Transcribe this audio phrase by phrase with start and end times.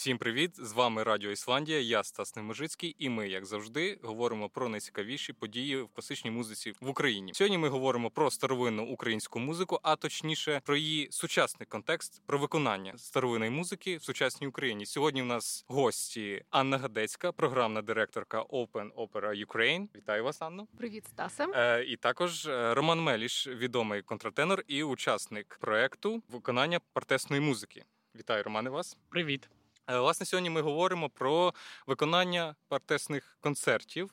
[0.00, 0.50] Всім привіт!
[0.56, 1.80] З вами Радіо Ісландія.
[1.80, 6.88] Я Стас Неможицький, і ми, як завжди, говоримо про найцікавіші події в класичній музиці в
[6.88, 7.34] Україні.
[7.34, 12.92] Сьогодні ми говоримо про старовинну українську музику, а точніше про її сучасний контекст, про виконання
[12.96, 14.86] старовинної музики в сучасній Україні.
[14.86, 19.88] Сьогодні в нас гості Анна Гадецька, програмна директорка Open Opera Ukraine.
[19.96, 20.66] Вітаю вас, Анно.
[20.78, 21.46] Привіт, Стасе.
[21.54, 27.84] Е, І також е, Роман Меліш, відомий контратенор і учасник проекту виконання партесної музики.
[28.16, 28.96] Вітаю, Романе, вас.
[29.08, 29.48] Привіт.
[29.90, 31.54] Е, власне, сьогодні ми говоримо про
[31.86, 34.10] виконання партесних концертів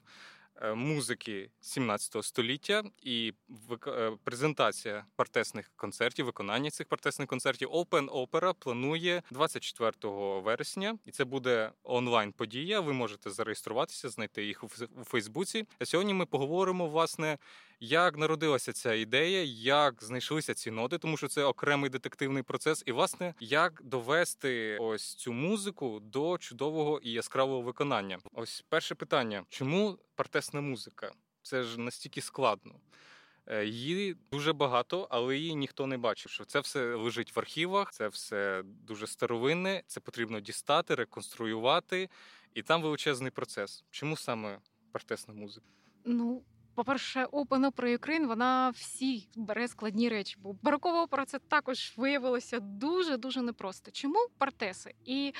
[0.75, 3.33] музики 17 століття і
[3.87, 7.69] е, презентація партесних концертів, виконання цих партесних концертів.
[7.69, 9.91] Open Opera планує 24
[10.41, 12.79] вересня, і це буде онлайн подія.
[12.79, 14.67] Ви можете зареєструватися, знайти їх у
[15.03, 15.65] Фейсбуці.
[15.79, 17.37] А сьогодні ми поговоримо власне
[17.79, 22.91] як народилася ця ідея, як знайшлися ці ноти, тому що це окремий детективний процес, і
[22.91, 28.17] власне як довести ось цю музику до чудового і яскравого виконання.
[28.33, 29.97] Ось перше питання: чому
[30.47, 31.11] партесна музика?
[31.41, 32.79] Це ж настільки складно.
[33.47, 36.31] Е, її дуже багато, але її ніхто не бачив.
[36.31, 39.83] Що це все лежить в архівах, це все дуже старовинне.
[39.87, 42.09] Це потрібно дістати, реконструювати,
[42.53, 43.83] і там величезний процес.
[43.91, 44.59] Чому саме
[44.91, 45.67] партесна музика?
[46.05, 46.43] Ну
[46.77, 52.59] по-перше, Open Opera Ukraine, вона всі бере складні речі, бо барокова опера це також виявилося
[52.59, 53.91] дуже-дуже непросто.
[53.91, 54.93] Чому партеси?
[55.05, 55.33] І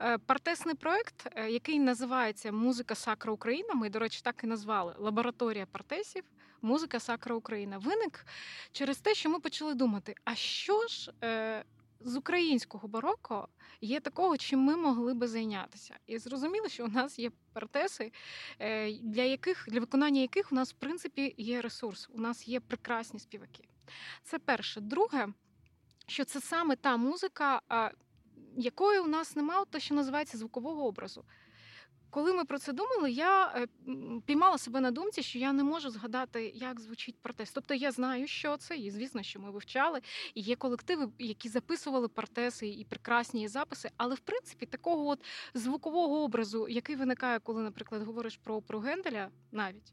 [0.00, 4.94] е, партесний проект, е, який називається Музика Сакра Україна, ми, до речі, так і назвали
[4.98, 6.24] Лабораторія партесів,
[6.62, 8.26] музика Сакра Україна, виник
[8.72, 11.12] через те, що ми почали думати, а що ж.
[12.00, 13.48] З українського бароко
[13.80, 15.98] є такого, чим ми могли би зайнятися.
[16.06, 18.12] І зрозуміло, що у нас є партеси,
[18.58, 22.08] е, для яких для виконання яких у нас в принципі є ресурс.
[22.12, 23.68] У нас є прекрасні співаки.
[24.22, 24.80] Це перше.
[24.80, 25.28] Друге,
[26.06, 27.60] що це саме та музика,
[28.56, 31.24] якої у нас немає, те, що називається звукового образу.
[32.14, 33.66] Коли ми про це думали, я е,
[34.26, 37.54] піймала себе на думці, що я не можу згадати, як звучить протест.
[37.54, 40.00] Тобто я знаю, що це, і звісно, що ми вивчали.
[40.34, 43.90] І є колективи, які записували протеси і прекрасні записи.
[43.96, 45.24] Але в принципі такого от
[45.54, 49.92] звукового образу, який виникає, коли, наприклад, говориш про, про Генделя, навіть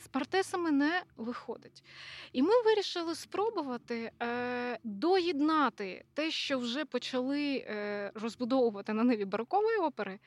[0.00, 1.84] з партесами не виходить.
[2.32, 9.76] І ми вирішили спробувати е, доєднати те, що вже почали е, розбудовувати на ниві барокової
[9.76, 10.18] опери,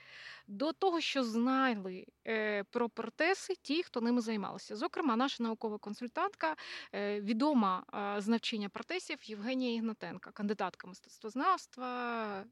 [0.47, 4.75] до того, що знали е, про партеси ті, хто ними займалися.
[4.75, 6.55] Зокрема, наша наукова консультантка,
[6.93, 7.83] е, відома
[8.17, 8.39] е, з
[8.69, 12.43] партесів Євгенія Ігнатенка, кандидатка мистецтвознавства.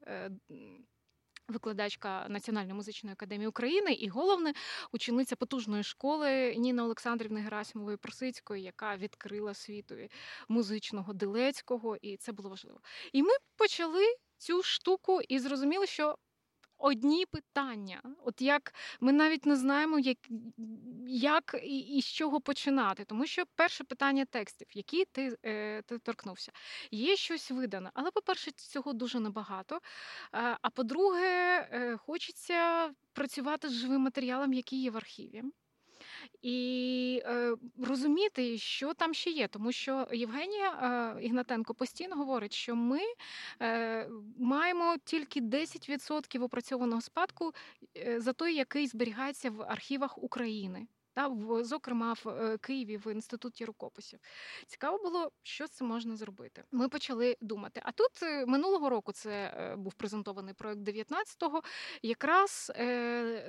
[1.51, 4.53] Викладачка Національної музичної академії України, і головне
[4.91, 10.09] учениця потужної школи Ніна Олександрівни Герасимової Просицької, яка відкрила світові
[10.47, 12.79] музичного Дилецького, і це було важливо.
[13.13, 14.06] І ми почали
[14.38, 16.16] цю штуку і зрозуміли, що
[16.81, 18.02] одні питання.
[18.25, 20.18] От як ми навіть не знаємо, як
[21.08, 23.06] як і, і з чого починати.
[23.06, 26.52] Тому що перше питання текстів, які ти е, ти торкнувся,
[26.92, 27.92] є щось видане.
[27.94, 29.75] Але, по-перше, цього дуже небагато.
[30.34, 31.30] Е, а по-друге,
[31.72, 35.44] е, хочеться працювати з живим матеріалом, який є в архіві
[36.42, 42.76] і е, розуміти, що там ще є, тому що Євгенія е, Ігнатенко постійно говорить, що
[42.76, 43.00] ми
[43.62, 47.54] е, маємо тільки 10% опрацьованого спадку
[48.18, 53.66] за той, який зберігається в архівах України та в зокрема в е, Києві в інституті
[53.66, 54.20] рукописів.
[54.68, 56.64] Цікаво було, що це можна зробити.
[56.72, 57.82] Ми почали думати.
[57.84, 61.62] А тут е, минулого року це е, був презентований проект 19-го.
[62.02, 62.72] Якраз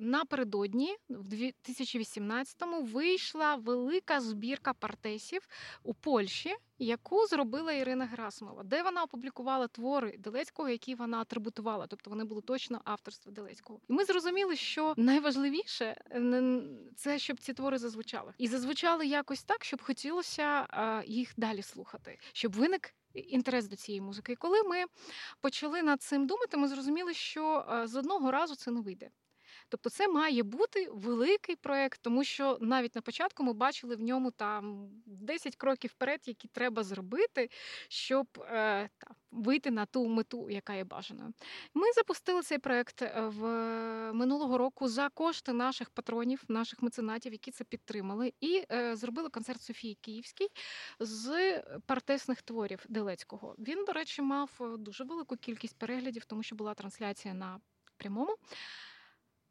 [0.00, 5.48] напередодні, в 2018-му, вийшла велика збірка партесів
[5.82, 12.10] у Польщі яку зробила Ірина Герасимова, де вона опублікувала твори Делецького, які вона атрибутувала, тобто
[12.10, 13.80] вони були точно авторства Делецького.
[13.88, 16.04] І ми зрозуміли, що найважливіше
[16.96, 20.66] це щоб ці твори зазвучали, і зазвучали якось так, щоб хотілося
[21.06, 22.94] їх далі слухати, щоб виник.
[23.14, 24.32] Інтерес до цієї музики.
[24.32, 24.84] І коли ми
[25.40, 29.10] почали над цим думати, ми зрозуміли, що з одного разу це не вийде.
[29.72, 34.30] Тобто, це має бути великий проект, тому що навіть на початку ми бачили в ньому
[34.30, 37.50] там 10 кроків вперед, які треба зробити,
[37.88, 41.32] щоб е, та, вийти на ту мету, яка є бажаною.
[41.74, 43.42] Ми запустили цей проект е, в
[44.12, 49.62] минулого року за кошти наших патронів, наших меценатів, які це підтримали, і е, зробили концерт
[49.62, 50.48] Софії Київській
[51.00, 53.54] з партесних творів Делецького.
[53.58, 57.60] Він, до речі, мав е, дуже велику кількість переглядів, тому що була трансляція на
[57.96, 58.36] прямому.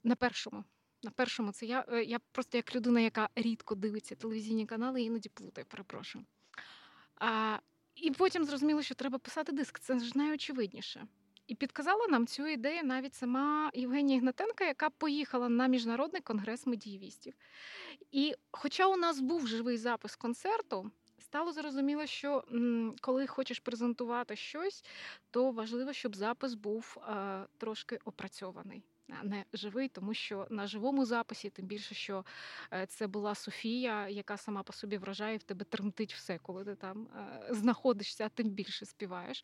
[0.03, 0.63] На першому.
[1.03, 5.29] На першому це я е, я просто як людина, яка рідко дивиться телевізійні канали, іноді
[5.29, 6.25] плутаю, перепрошую.
[7.15, 7.57] А,
[7.95, 9.79] І потім зрозуміло, що треба писати диск.
[9.79, 11.07] Це ж найочевидніше.
[11.47, 17.33] І підказала нам цю ідею навіть сама Євгенія Ігнатенка, яка поїхала на міжнародний конгрес медіївістів.
[18.11, 22.43] І хоча у нас був живий запис концерту, стало зрозуміло, що
[23.01, 24.85] коли хочеш презентувати щось,
[25.31, 28.83] то важливо, щоб запис був е, трошки опрацьований.
[29.23, 32.25] Не живий, тому що на живому записі, тим більше, що
[32.73, 36.75] е, це була Софія, яка сама по собі вражає, в тебе тремтить все, коли ти
[36.75, 39.43] там е, знаходишся, а тим більше співаєш.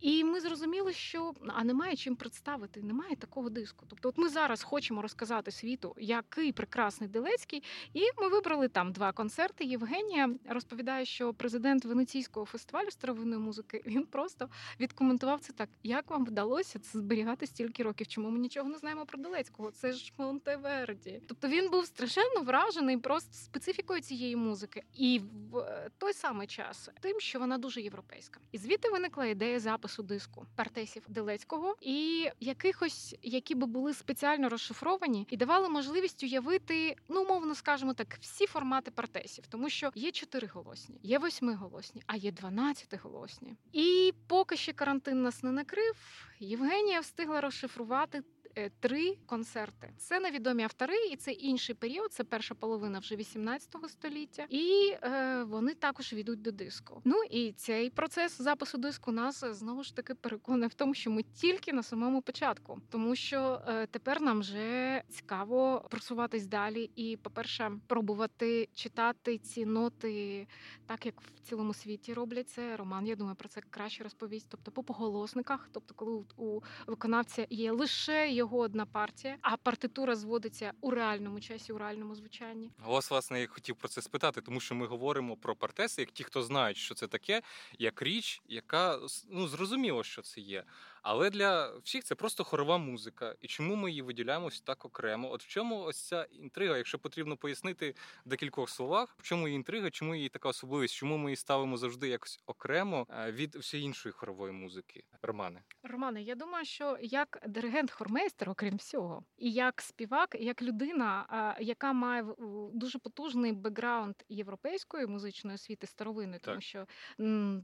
[0.00, 3.86] І ми зрозуміли, що а немає чим представити, немає такого диску.
[3.88, 7.62] Тобто, от ми зараз хочемо розказати світу, який прекрасний Делецький,
[7.94, 9.64] і ми вибрали там два концерти.
[9.64, 14.48] Євгенія розповідає, що президент Венеційського фестивалю старовинної музики він просто
[14.80, 18.06] відкоментував це так: як вам вдалося це зберігати стільки років?
[18.06, 19.70] Чому ми нічого не знаємо про Делецького?
[19.70, 21.22] Це ж Монтеверді.
[21.28, 25.64] Тобто він був страшенно вражений просто специфікою цієї музики, і в
[25.98, 28.40] той самий час тим, що вона дуже європейська.
[28.52, 35.26] І звідти виникла ідея запису диску партесів Делецького і якихось, які би були спеціально розшифровані
[35.30, 41.00] і давали можливість уявити, ну умовно скажемо так, всі формати партесів, тому що є чотириголосні,
[41.02, 43.56] є восьмиголосні, а є дванадцятиголосні.
[43.72, 45.94] І поки ще карантин нас не накрив,
[46.40, 48.22] Євгенія встигла розшифрувати.
[48.56, 52.12] Е, Три концерти це невідомі автори, і це інший період.
[52.12, 57.00] Це перша половина вже 18 століття, і е, вони також війдуть до диску.
[57.04, 61.10] Ну і цей процес запису диску нас е, знову ж таки переконує в тому, що
[61.10, 67.16] ми тільки на самому початку, тому що е, тепер нам вже цікаво просуватись далі, і,
[67.16, 70.46] по-перше, пробувати читати ці ноти
[70.86, 72.76] так, як в цілому світі роблять це.
[72.76, 74.46] Роман, я думаю, про це краще розповість.
[74.50, 80.72] Тобто по поголосниках, тобто, коли у виконавця є лише його одна партія, а партитура зводиться
[80.80, 82.70] у реальному часі, у реальному звучанні.
[82.86, 86.24] Вас, власне, я хотів про це спитати, тому що ми говоримо про партеси, як ті,
[86.24, 87.42] хто знають, що це таке,
[87.78, 88.98] як річ, яка
[89.30, 90.64] ну зрозуміло, що це є.
[91.02, 93.34] Але для всіх це просто хорова музика.
[93.40, 95.30] І чому ми її виділяємо ось так окремо?
[95.30, 97.94] От в чому ось ця інтрига, якщо потрібно пояснити
[98.26, 101.76] в декількох словах, в чому її інтрига, чому її така особливість, чому ми її ставимо
[101.76, 105.04] завжди якось окремо е, від всієї іншої хорової музики?
[105.22, 105.62] Романе.
[105.82, 111.56] Романе, я думаю, що як диригент хормейстер, окрім всього, і як співак, і як людина,
[111.60, 112.24] яка має
[112.72, 116.62] дуже потужний бекграунд європейської музичної освіти старовинної, тому Так.
[116.62, 116.86] що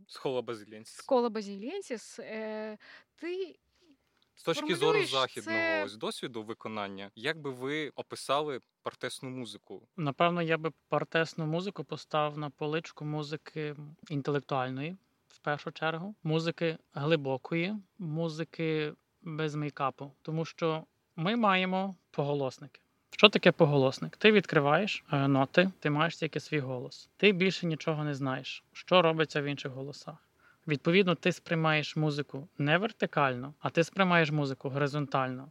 [0.09, 1.03] Схола Базилянська.
[1.03, 2.21] Скола Базілєнсіс,
[3.16, 3.56] ти
[4.34, 9.88] З точки зору західного це- ось досвіду виконання, як би ви описали партесну музику?
[9.96, 13.76] Напевно, я би партесну музику поставив на поличку музики
[14.08, 14.96] інтелектуальної,
[15.28, 20.12] в першу чергу, музики глибокої, музики без мейкапу.
[20.22, 20.84] Тому що
[21.16, 22.81] ми маємо поголосники.
[23.11, 24.16] Що таке поголосник?
[24.16, 27.08] Ти відкриваєш е, ноти, ти маєш тільки свій голос.
[27.16, 30.24] Ти більше нічого не знаєш, що робиться в інших голосах.
[30.69, 35.50] Відповідно, ти сприймаєш музику не вертикально, а ти сприймаєш музику горизонтально.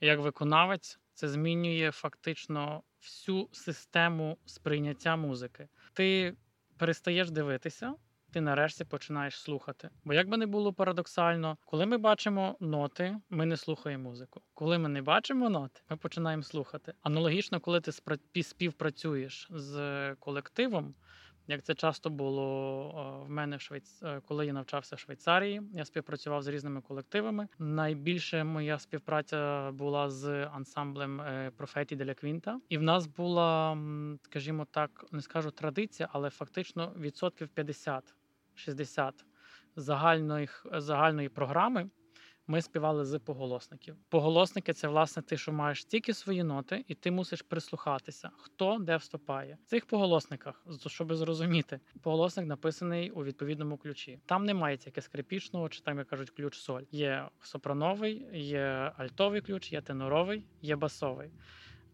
[0.00, 5.68] Як виконавець, це змінює фактично всю систему сприйняття музики.
[5.92, 6.36] Ти
[6.76, 7.94] перестаєш дивитися,
[8.32, 9.90] ти нарешті починаєш слухати.
[10.04, 14.40] Бо як би не було парадоксально, коли ми бачимо ноти, ми не слухаємо музику.
[14.54, 16.92] Коли ми не бачимо ноти, ми починаємо слухати.
[17.02, 20.94] Аналогічно, коли ти співпрацюєш з колективом.
[21.50, 24.02] Як це часто було е, в мене в Швейц...
[24.02, 27.48] е, коли я навчався в Швейцарії, я співпрацював з різними колективами.
[27.58, 33.78] Найбільше моя співпраця була з ансамблем е, Профеті Деля Квінта, і в нас була,
[34.22, 39.12] скажімо так, не скажу традиція, але фактично відсотків 50-60
[39.76, 41.90] загальних загальної програми.
[42.50, 43.96] Ми співали з поголосників.
[44.08, 48.96] Поголосники це власне ти, що маєш тільки свої ноти, і ти мусиш прислухатися, хто де
[48.96, 49.58] вступає.
[49.66, 54.20] В цих поголосниках, щоб зрозуміти, поголосник написаний у відповідному ключі.
[54.26, 56.82] Там немає тільки скрипічного, чи там як кажуть, ключ соль.
[56.90, 61.30] Є сопрановий, є альтовий ключ, є теноровий, є басовий.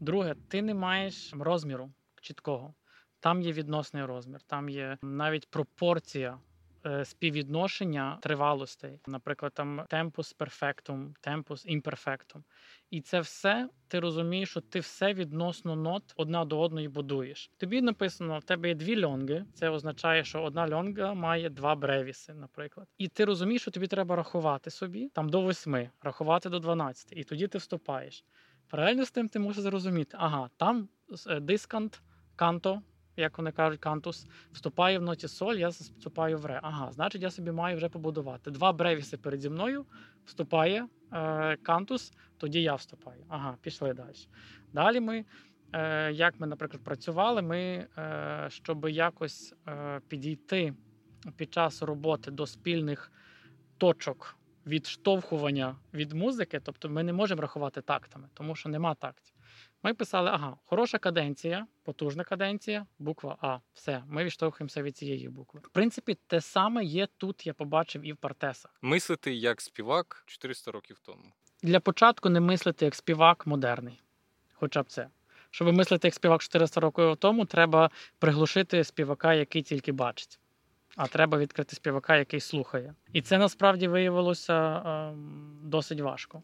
[0.00, 2.75] Друге, ти не маєш розміру чіткого.
[3.20, 6.38] Там є відносний розмір, там є навіть пропорція
[7.05, 12.45] співвідношення тривалостей, наприклад, там темпус перфектум, темпус імперфектум.
[12.90, 17.50] І це все ти розумієш, що ти все відносно нот одна до одної будуєш.
[17.57, 19.45] Тобі написано, в тебе є дві льонги.
[19.55, 22.87] Це означає, що одна льонга має два бревіси, наприклад.
[22.99, 27.25] І ти розумієш, що тобі треба рахувати собі там до восьми, рахувати до 12, і
[27.25, 28.25] тоді ти вступаєш.
[28.69, 30.88] Паралельно з тим ти можеш зрозуміти, ага, там
[31.26, 32.02] е, дискант,
[32.37, 32.83] канто,
[33.16, 36.61] як вони кажуть, кантус, вступає в ноті соль, я вступаю в ре.
[36.62, 38.50] Ага, значить, я собі маю вже побудувати.
[38.50, 39.87] Два бревіси переді мною
[40.25, 43.25] вступає е, кантус, тоді я вступаю.
[43.28, 44.14] Ага, пішли далі.
[44.73, 45.25] Далі ми,
[45.73, 50.75] е, як ми, наприклад, працювали, ми, е, щоб якось е, підійти
[51.37, 53.12] під час роботи до спільних
[53.78, 59.36] точок відштовхування від музики, тобто ми не можемо рахувати тактами, тому що нема тактів.
[59.87, 63.59] Ми писали: ага, хороша каденція, потужна каденція, буква А.
[63.75, 65.61] Все, ми відштовхуємося від цієї букви.
[65.64, 68.75] В принципі, те саме є тут, я побачив і в партесах.
[68.83, 71.23] Мислити як співак 400 років тому.
[71.62, 74.02] Для початку не мислити як співак модерний,
[74.55, 75.09] хоча б це.
[75.50, 80.38] Щоб мислити як співак 400 років тому, треба приглушити співака, який тільки бачить.
[80.97, 82.95] А треба відкрити співака, який слухає.
[83.12, 86.43] І це насправді виявилося ем, досить важко.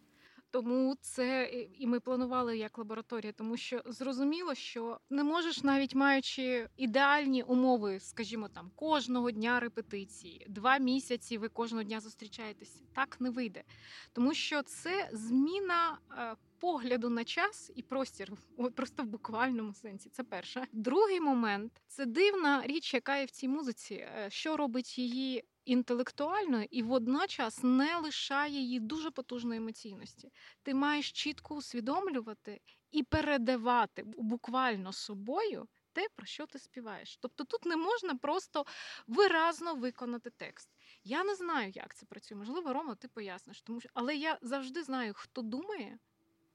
[0.53, 6.69] Тому це і- ми планували як лабораторія, тому що зрозуміло, що не можеш, навіть маючи
[6.77, 12.83] ідеальні умови, скажімо, там кожного дня репетиції, два місяці ви кожного дня зустрічаєтесь.
[12.95, 13.65] Так не вийде,
[14.13, 15.99] тому що це зміна.
[16.19, 18.33] е, Погляду на час і простір,
[18.75, 20.09] просто в буквальному сенсі.
[20.11, 20.67] Це перше.
[20.73, 26.67] Другий момент це дивна річ, яка є в цій музиці, е, що робить її інтелектуальною
[26.71, 34.93] і водночас не лишає її дуже потужної емоційності ти маєш чітко усвідомлювати і передавати буквально
[34.93, 37.17] собою те, про що ти співаєш.
[37.17, 38.67] Тобто тут не можна просто
[39.07, 40.69] виразно виконати текст.
[41.05, 42.39] Я не знаю, як це працює.
[42.39, 45.99] Можливо, Рома, ти поясниш, тому що але я завжди знаю, хто думає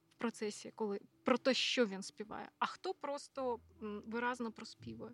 [0.10, 5.12] в процесі, коли про те, що він співає, а хто просто виразно проспівує.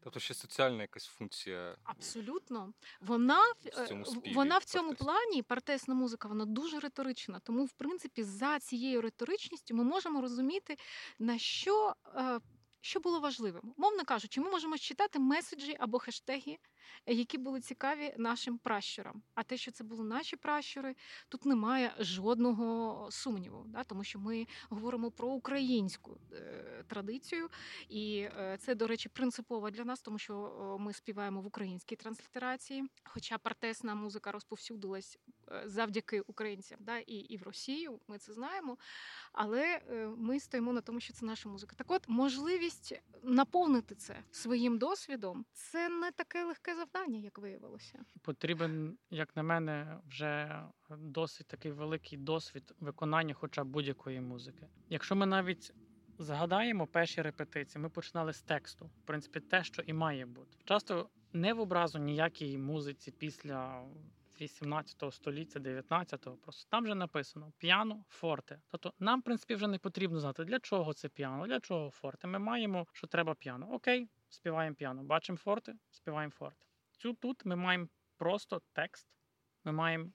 [0.00, 1.76] Тобто ще соціальна якась функція.
[1.84, 3.40] Абсолютно, вона
[3.74, 7.40] В цьому е, співі вона в цьому плані партесна музика, вона дуже риторична.
[7.40, 10.76] Тому, в принципі, за цією риторичністю ми можемо розуміти,
[11.18, 11.94] на що.
[12.16, 12.40] е,
[12.80, 16.58] Що було важливим, мовно кажучи, ми можемо читати меседжі або хештеги,
[17.06, 19.22] які були цікаві нашим пращурам.
[19.34, 20.94] А те, що це були наші пращури,
[21.28, 23.84] тут немає жодного сумніву, да?
[23.84, 27.48] тому що ми говоримо про українську е, традицію,
[27.88, 32.84] і е, це, до речі, принципово для нас, тому що ми співаємо в українській транслітерації.
[33.04, 35.18] Хоча партесна музика розповсюдилась
[35.48, 38.78] е, завдяки українцям, да, і, і в Росію, ми це знаємо.
[39.32, 39.80] Але
[40.16, 41.76] ми стоїмо на тому, що це наша музика.
[41.76, 48.04] Так от, можливість наповнити це своїм досвідом це не таке легке завдання, як виявилося.
[48.22, 50.62] Потрібен, як на мене, вже
[50.98, 54.68] досить такий великий досвід виконання хоча б будь-якої музики.
[54.88, 55.72] Якщо ми навіть
[56.18, 58.86] згадаємо перші репетиції, ми починали з тексту.
[58.86, 60.58] В принципі, те, що і має бути.
[60.64, 63.84] Часто не в образу ніякій музиці після
[64.40, 66.36] 18 століття, 19-го.
[66.36, 68.60] Просто там вже написано піано, форте.
[68.70, 72.28] Тобто нам, в принципі, вже не потрібно знати, для чого це піано, для чого форте.
[72.28, 73.68] Ми маємо, що треба піано.
[73.72, 75.02] Окей, співаємо піано.
[75.02, 76.67] Бачимо форте, співаємо форте.
[76.98, 79.08] Цю тут ми маємо просто текст,
[79.64, 80.10] ми маємо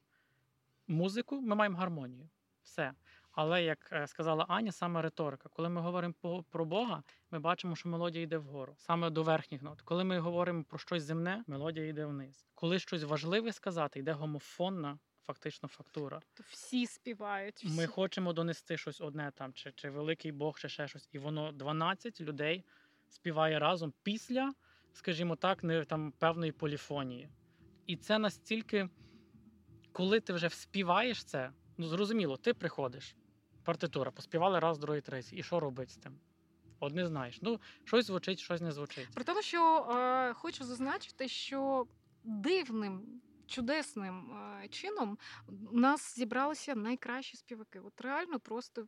[0.87, 2.29] музику, ми маємо гармонію.
[2.63, 2.93] Все.
[3.31, 5.49] Але як е, сказала Аня, саме риторика.
[5.49, 9.61] Коли ми говоримо по- про Бога, ми бачимо, що мелодія йде вгору, саме до верхніх
[9.61, 9.81] нот.
[9.81, 12.45] Коли ми говоримо про щось земне, мелодія йде вниз.
[12.55, 16.19] Коли щось важливе сказати, йде гомофонна, фактично фактура.
[16.33, 17.55] То всі співають.
[17.55, 17.77] Всі.
[17.77, 21.51] Ми хочемо донести щось одне там, чи, чи великий Бог, чи ще щось, і воно
[21.51, 22.65] 12 людей
[23.09, 24.53] співає разом після,
[24.93, 27.29] скажімо так, не там певної поліфонії.
[27.87, 28.89] І це настільки,
[29.91, 33.15] коли ти вже співаєш це, ну зрозуміло, ти приходиш,
[33.63, 35.35] партитура, поспівали раз, другий, третій.
[35.35, 36.19] І що робити з тим?
[36.91, 37.39] Не знаєш.
[37.41, 39.07] Ну, щось звучить, щось не звучить.
[39.13, 41.87] При тому, що е, хочу зазначити, що
[42.23, 43.21] дивним.
[43.47, 45.17] Чудесним е, чином
[45.71, 47.79] у нас зібралися найкращі співаки.
[47.79, 48.87] От реально, просто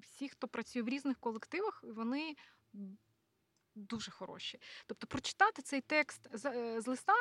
[0.00, 2.36] всі, хто працює в різних колективах, вони
[3.76, 4.60] дуже хороші.
[4.86, 7.14] Тобто, прочитати цей текст з, е, з листа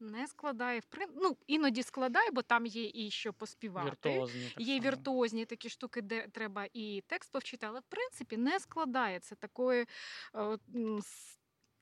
[0.00, 1.08] не складає в прин...
[1.14, 4.10] ну, іноді складає, бо там є і що поспівати.
[4.10, 4.48] Віртуозні.
[4.48, 9.34] Так Є віртуозні такі штуки, де треба і текст повчити, але в принципі не складається
[9.34, 9.86] такої,
[10.34, 10.58] е,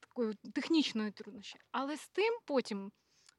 [0.00, 1.59] такої технічної труднощі.
[1.71, 2.93] Але з тим потім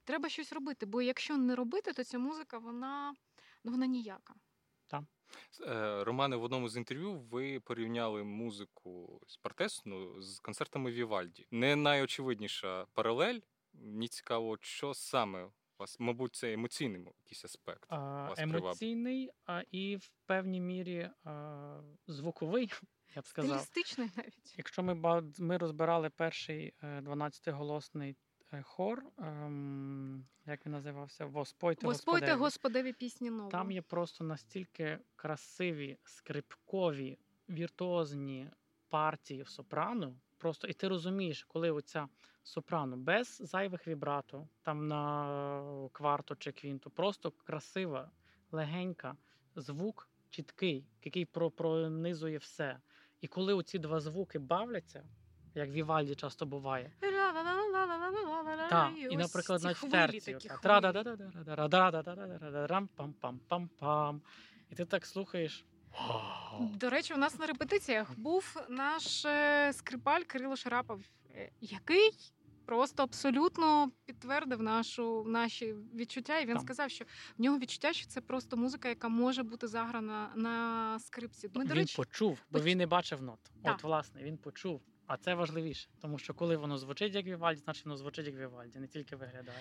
[0.04, 0.86] треба щось робити.
[0.86, 3.14] Бо якщо не робити, то ця музика вона,
[3.64, 4.34] ну, вона ніяка.
[5.66, 11.46] Е, Романе, в одному з інтерв'ю ви порівняли музику з партесну з концертами Вівальді.
[11.50, 13.40] Не найочевидніша паралель.
[13.72, 15.48] Мені цікаво, що саме
[15.78, 17.86] вас, мабуть, це емоційний якийсь аспект.
[17.88, 22.72] А, вас емоційний а, і в певній мірі а, звуковий,
[23.16, 23.60] я б сказав.
[23.60, 24.54] Стилістичний навіть.
[24.56, 28.16] Якщо ми ми розбирали перший е, 12-голосний е,
[28.62, 31.26] хор, ем, як він називався?
[31.26, 32.38] Воспойте Господеві.
[32.38, 33.50] Господеві пісні нові.
[33.50, 37.18] Там є просто настільки красиві, скрипкові,
[37.48, 38.50] віртуозні
[38.88, 40.14] партії в сопрано.
[40.38, 42.08] Просто і ти розумієш, коли оця
[42.42, 48.10] сопрано без зайвих вібрато, там на кварту чи квінту, просто красива,
[48.52, 49.16] легенька,
[49.56, 52.78] звук чіткий, який про- пронизує все.
[53.20, 55.04] І коли оці два звуки бавляться,
[55.54, 57.13] як в Вівальді часто буває, відчуваю.
[58.70, 60.36] Так, і, наприклад, на терці.
[62.66, 64.20] Рам-пам-пам-пам-пам.
[64.70, 65.64] І ти так слухаєш.
[66.60, 69.26] До речі, у нас на репетиціях був наш
[69.72, 71.00] скрипаль Кирило Шарапов,
[71.60, 72.10] який
[72.64, 76.38] просто абсолютно підтвердив нашу наші відчуття.
[76.38, 76.64] І він Там.
[76.64, 77.04] сказав, що
[77.38, 81.50] в нього відчуття, що це просто музика, яка може бути заграна на скрипці.
[81.54, 83.38] Ми, Він до речі, почув, бо він не бачив нот.
[83.62, 84.80] От, власне, він почув.
[85.06, 88.78] А це важливіше, тому що коли воно звучить як Вівальді, значить воно звучить як Вівальді,
[88.78, 89.58] не тільки виглядає.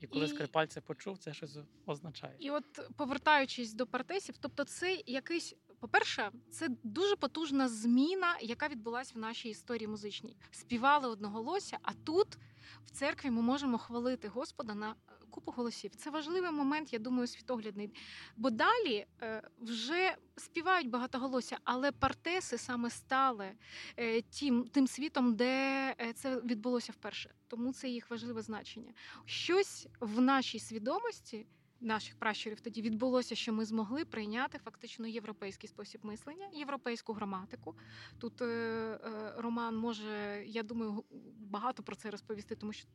[0.00, 2.36] І коли І- скрипаль це почув, це щось означає.
[2.38, 2.64] І от
[2.96, 9.48] повертаючись до партесів, тобто це якийсь, по-перше, це дуже потужна зміна, яка відбулася в нашій
[9.48, 10.36] історії музичній.
[10.50, 12.38] Співали одноголосся, а тут
[12.86, 15.90] в церкві ми можемо хвалити Господа на е, купу голосів.
[15.96, 17.90] Це важливий момент, я думаю, світоглядний.
[18.36, 23.52] Бо далі е, вже співають багатоголосся, але партеси саме стали
[23.96, 27.34] е, тим, тим світом, де це відбулося вперше.
[27.48, 28.92] Тому це їх важливе значення.
[29.24, 31.46] Щось в нашій свідомості
[31.80, 37.74] наших пращурів тоді відбулося, що ми змогли прийняти фактично європейський спосіб мислення, європейську граматику.
[38.18, 41.04] Тут е, е, Роман може, я думаю,
[41.38, 42.88] багато про це розповісти, тому що.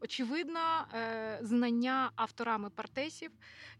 [0.00, 3.30] Очевидно, е, знання авторами партесів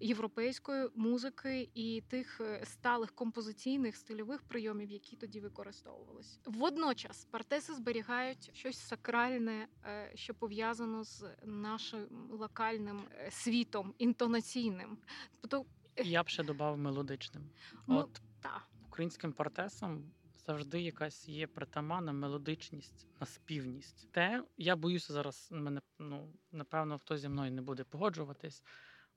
[0.01, 6.39] європейської музики і тих е, сталих композиційних стильових прийомів, які тоді використовувалися.
[6.45, 14.99] Водночас партеси зберігають щось сакральне, е, що пов'язано з нашим локальним світом, інтонаційним.
[15.41, 15.67] Тобто,
[15.97, 17.51] Я б ще додав мелодичним.
[17.87, 20.05] Ну, От та, українським партесам
[20.47, 24.13] завжди якась є притаманна мелодичність, наспівність.
[24.13, 28.63] Те, я боюся зараз, мене ну напевно хтось зі мною не буде погоджуватись.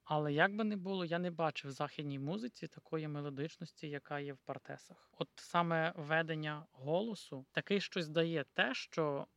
[0.04, 4.34] Але як би не було, я не бачив в західній музиці такої мелодичності, яка є
[4.34, 5.10] в партесах.
[5.18, 9.28] От саме ведення голосу таке щось дає те, що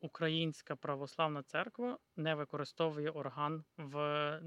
[0.00, 4.40] Українська православна церква не використовує орган в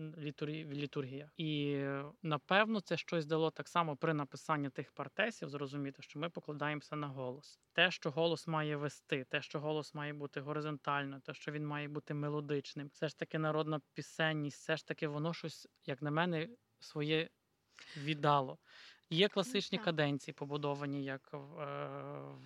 [0.73, 1.29] літургіях.
[1.37, 1.83] І
[2.23, 7.07] напевно це щось дало так само при написанні тих партесів, зрозуміти, що ми покладаємося на
[7.07, 7.59] голос.
[7.73, 11.87] Те, що голос має вести, те, що голос має бути горизонтально, те, що він має
[11.87, 16.49] бути мелодичним, все ж таки народна пісенність, все ж таки воно щось, як на мене,
[16.79, 17.29] своє
[17.97, 18.57] віддало.
[19.09, 19.85] Є класичні так.
[19.85, 21.89] каденції, побудовані як в, е,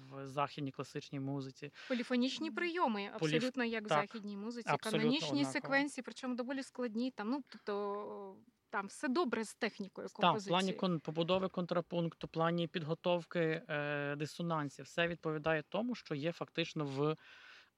[0.10, 1.72] в західній класичній музиці.
[1.88, 5.52] поліфонічні прийоми, абсолютно як в західній музиці, канонічні однаково.
[5.52, 7.12] секвенції, причому доволі складні.
[7.12, 8.38] Там, ну тобто
[8.70, 14.16] там все добре з технікою Так, в плані кон- побудови контрапункту, в плані підготовки е,
[14.16, 17.18] дисонансів, все відповідає тому, що є фактично в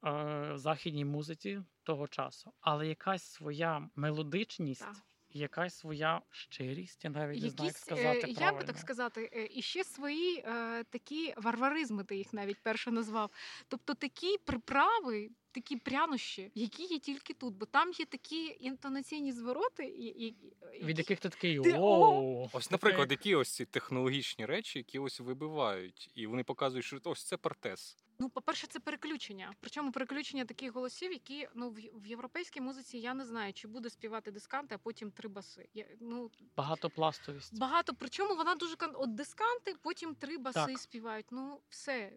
[0.07, 2.53] е, західній музиці того часу.
[2.59, 4.95] Але якась своя мелодичність, Так.
[5.35, 8.41] Якась своя щирість, я навіть не знаю, як сказати е, правильно.
[8.41, 12.91] як би так сказати, е, і ще свої е, такі варваризми, ти їх навіть перше
[12.91, 13.31] назвав.
[13.67, 19.85] Тобто такі приправи, такі прянощі, які є тільки тут, бо там є такі інтонаційні звороти,
[19.85, 20.35] і, і,
[20.83, 22.49] Від яких ти такий оу.
[22.53, 27.23] Ось, наприклад, які ось ці технологічні речі, які ось вибивають, і вони показують, що ось
[27.23, 28.04] це партес.
[28.19, 29.53] Ну, по-перше, це переключення.
[29.59, 33.89] Причому переключення таких голосів, які ну в, в європейській музиці я не знаю, чи буде
[33.89, 35.69] співати дисканти, а потім три баси.
[35.73, 37.59] Я, ну багатопластовість.
[37.59, 37.93] багато.
[37.99, 40.79] Причому вона дуже от дисканти, потім три баси Так.
[40.79, 41.25] співають.
[41.31, 42.11] Ну все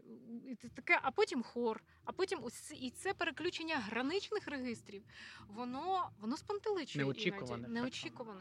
[0.47, 5.03] І це таке, а потім хор, а потім ось це- і це переключення граничних регістрів.
[5.49, 7.47] Воно воно спантеличує Неочікуване.
[7.47, 7.63] іноді.
[7.63, 8.39] причому, неочікувано.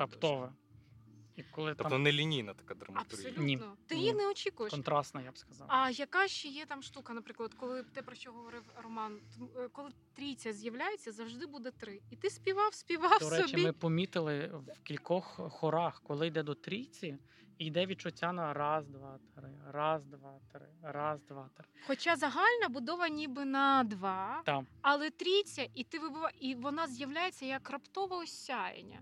[1.37, 3.29] І коли Тобто там не лінійна така драматургія.
[3.29, 3.43] Абсолютно.
[3.43, 3.59] Ні.
[3.87, 4.73] Ти її не очікуєш.
[4.73, 5.67] контрастна, я б сказав.
[5.69, 9.19] А яка ще є там штука, наприклад, коли те, про що говорив Роман,
[9.57, 12.01] е, коли трійця з'являється, завжди буде три.
[12.11, 13.63] І ти співав, співав До речі, собі.
[13.63, 17.17] ми помітили в кількох хорах, коли йде до трійці,
[17.57, 21.65] і йде відчуття на раз, два, три, раз, два, три, раз, два, три.
[21.87, 27.45] Хоча загальна будова ніби на два, Там але трійця, і ти вибива, і вона з'являється
[27.45, 28.99] як раптове осяяння.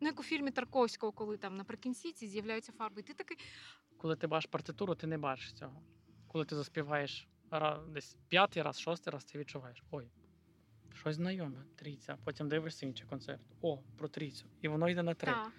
[0.00, 3.00] Ну, як у фільмі Тарковського, коли там наприкінці ці з'являються фарби.
[3.00, 3.38] І ти такий,
[3.98, 5.82] коли ти бачиш партитуру, ти не бачиш цього.
[6.28, 7.28] Коли ти заспіваєш
[7.88, 9.82] десь п'ятий раз, шостий раз, ти відчуваєш.
[9.90, 10.10] Ой,
[10.94, 12.18] щось знайоме, трійця.
[12.24, 13.40] Потім дивишся інший концерт.
[13.62, 14.46] О, про трійцю.
[14.62, 15.32] І воно йде на три.
[15.32, 15.52] та,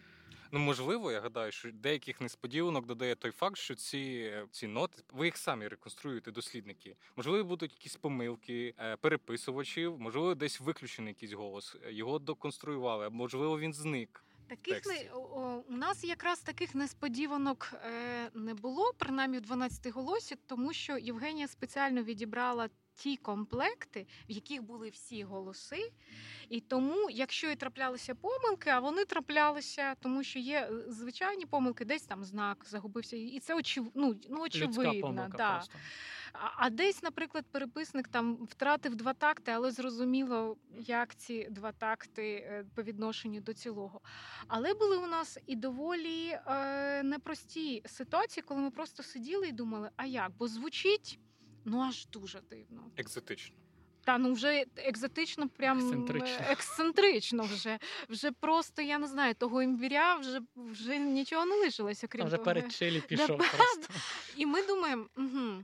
[0.54, 5.26] Ну, можливо, я гадаю, що деяких несподіванок додає той факт, що ці, ці ноти, ви
[5.26, 6.96] їх самі реконструюєте, дослідники.
[7.16, 13.60] Можливо, будуть якісь помилки е, переписувачів, можливо, десь виключений якийсь голос, е, його доконструювали, можливо,
[13.60, 14.24] він зник.
[14.52, 15.10] Таких не тексті.
[15.14, 20.98] о, у нас якраз таких несподіванок е, не було, принаймні в 12 голосі, тому що
[20.98, 22.70] Євгенія спеціально відібрала
[23.02, 25.92] ті комплекти, в яких були всі голоси.
[26.50, 31.86] І тому, якщо і траплялися помилки, а вони траплялися, тому що є е, звичайні помилки,
[31.86, 33.92] десь там знак загубився, і це очів...
[33.96, 35.30] ну, ну, очевидно.
[35.38, 35.64] Да.
[36.34, 42.34] А, а десь, наприклад, переписник там втратив два такти, але зрозуміло, як ці два такти
[42.34, 44.02] е, по відношенню до цілого.
[44.48, 49.90] Але були у нас і доволі е, непрості ситуації, коли ми просто сиділи і думали,
[49.96, 50.32] а як?
[50.38, 51.20] Бо звучить
[51.66, 52.92] ну аж дуже дивно.
[52.98, 53.56] Екзотично.
[54.04, 56.46] Та ну вже екзотично, прям Ексцентрично.
[56.50, 57.80] ексцентрично вже.
[58.10, 62.46] Вже просто я не знаю, того імбіря вже, вже нічого не лишилося, крім вже того.
[62.46, 63.94] перед чилі пішов Да, просто.
[64.36, 65.64] І ми думаємо, угу.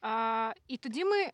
[0.00, 1.30] а, і тоді ми.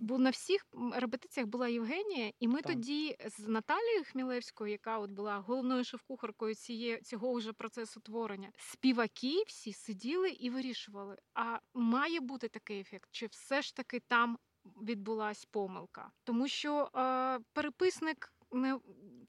[0.00, 2.72] Бо на всіх репетиціях була Євгенія, і ми Так.
[2.72, 9.42] тоді з Наталією Хмілевською, яка от була головною шеф-кухаркою ціє, цього вже процесу творення, співаки
[9.46, 14.38] всі сиділи і вирішували, а має бути такий ефект, чи все ж таки там
[14.82, 16.10] відбулась помилка?
[16.24, 18.80] Тому що е, переписник не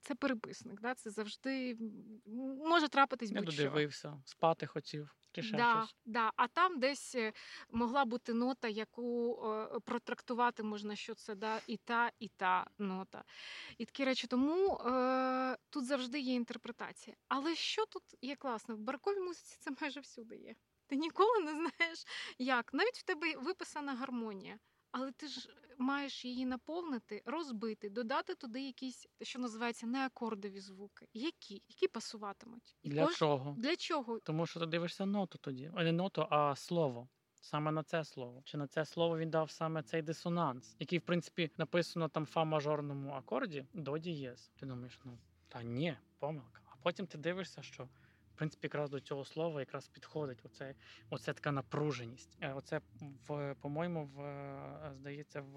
[0.02, 0.96] це переписник, да?
[0.96, 1.78] це завжди
[2.66, 3.64] може трапитись Не будь-що.
[3.64, 5.96] додивився, спати хотів, чи ще Да, щось.
[6.06, 6.32] да.
[6.36, 7.34] А там десь е,
[7.70, 13.24] могла бути нота, яку е, протрактувати можна, що це да, і та, і та нота.
[13.78, 14.28] І такі речі.
[14.28, 17.16] Тому е, тут завжди є інтерпретація.
[17.28, 18.76] Але що тут є класно?
[18.76, 20.56] В барковій музиці це майже всюди є.
[20.88, 22.04] Ти ніколи не знаєш,
[22.38, 22.74] як.
[22.74, 24.60] Навіть в тебе виписана гармонія.
[24.92, 31.08] Але ти ж маєш її наповнити, розбити, додати туди якісь, що називається неакордові звуки.
[31.14, 31.64] Які?
[31.70, 32.76] Які пасуватимуть?
[32.84, 33.56] І Для кож- чого?
[33.58, 34.20] Для чого?
[34.20, 35.72] Тому що ти дивишся ноту тоді.
[35.76, 37.10] А не ноту, а слово.
[37.44, 38.42] Саме на це слово.
[38.44, 43.12] Чи на це слово він дав саме цей дисонанс, який, в принципі, написано там фа-мажорному
[43.14, 44.52] акорді до дієз.
[44.60, 46.62] Ти думаєш, ну та ні, помилка.
[46.66, 47.90] А потім ти дивишся, що
[48.42, 50.76] принципі якраз до цього слова якраз підходить оце,
[51.10, 52.38] оце така напруженість.
[52.42, 52.82] Е, Оце
[53.28, 55.56] в по-моєму, в е, здається, в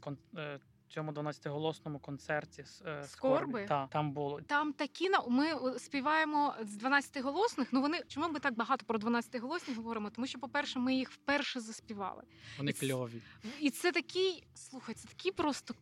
[0.00, 3.66] кон, е, цьому 12-голосному концерті з Скорби?
[3.66, 7.72] Та, там було Там такі на ми співаємо з 12 голосних.
[7.72, 10.10] Ну вони чому ми так багато про 12 голосних говоримо?
[10.10, 12.22] Тому що, по-перше, ми їх вперше заспівали.
[12.58, 13.22] вони І кльові.
[13.60, 15.74] І це такий, слухай, це такий просто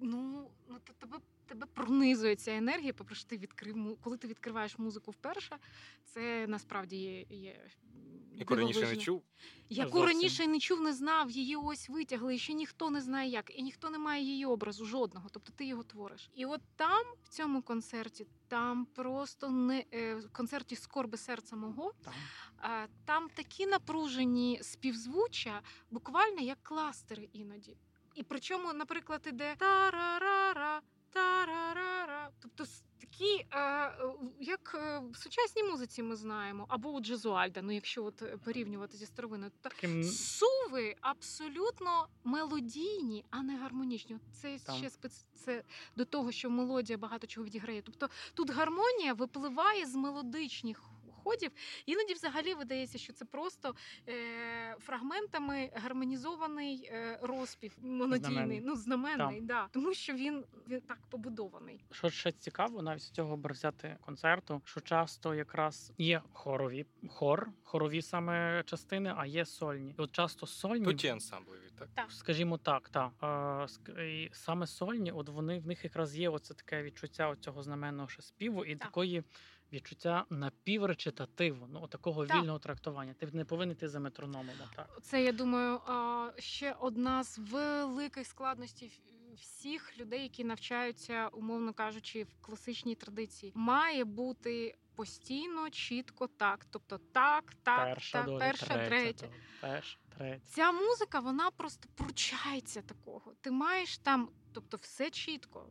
[0.00, 1.18] ну, ну тебе.
[1.46, 5.56] Тебе пронизує ця енергія, попри що ти відкрив коли ти відкриваєш музику вперше,
[6.04, 7.70] це насправді є, є
[8.36, 9.22] Яку раніше не чув.
[9.68, 10.06] Яку Зовсім.
[10.06, 13.62] раніше не чув, не знав, її ось витягли, і ще ніхто не знає як, і
[13.62, 15.28] ніхто не має її образу жодного.
[15.32, 16.30] Тобто ти його твориш.
[16.34, 21.92] І от там, в цьому концерті, там просто не е, в концерті Скорби серця мого.
[22.04, 22.14] Там.
[23.04, 27.76] Там такі напружені співзвуччя, буквально як кластери іноді.
[28.14, 30.80] І причому, наприклад, іде тарарара,
[31.14, 32.30] тарарара.
[32.40, 32.64] Тобто
[33.00, 33.46] такі,
[34.40, 38.96] як е, в сучасній музиці ми знаємо, або у Джезуальда, ну якщо от е, порівнювати
[38.96, 44.18] зі старовиною, то Таким суви абсолютно мелодійні, а не гармонічні.
[44.32, 44.76] Це Там.
[44.76, 45.26] ще спец...
[45.34, 45.62] це
[45.96, 47.82] до того, що мелодія багато чого відіграє.
[47.82, 50.82] Тобто тут гармонія випливає з мелодичних.
[51.24, 51.50] Ходів
[51.86, 53.74] іноді взагалі видається, що це просто
[54.08, 58.60] е, фрагментами гармонізований е, розпів монодійний, Знаменний.
[58.60, 59.46] ну знаменний, Там.
[59.46, 59.68] да.
[59.72, 61.84] тому що він, він так побудований.
[61.90, 68.02] Що ще цікаво, навіть з цього взяти концерту, що часто якраз є хорові хор, хорові
[68.02, 69.94] саме частини, а є сольні.
[69.98, 71.88] І от часто сольні, Тут є ансамблеві, так.
[71.94, 72.12] Так.
[72.12, 73.26] скажімо так, та е,
[73.66, 78.08] ск- і саме сольні, от вони в них якраз є оце таке відчуття цього знаменного
[78.08, 78.88] ще співу і Так.
[78.88, 79.22] такої.
[79.74, 82.36] Відчуття напівречитативу, ну такого Так.
[82.36, 83.14] вільного трактування.
[83.14, 84.54] Ти не повинен йти за метрономом.
[84.76, 85.80] Так Це я думаю,
[86.38, 89.00] ще одна з великих складностей
[89.34, 96.66] всіх людей, які навчаються, умовно кажучи, в класичній традиції, має бути постійно, чітко так.
[96.70, 99.26] Тобто так, так, перша так, доля, перша, третя, третя.
[99.26, 100.46] доля, перша, третя.
[100.46, 103.32] Ця музика вона просто пручається такого.
[103.40, 105.66] Ти маєш там, тобто, все чітко.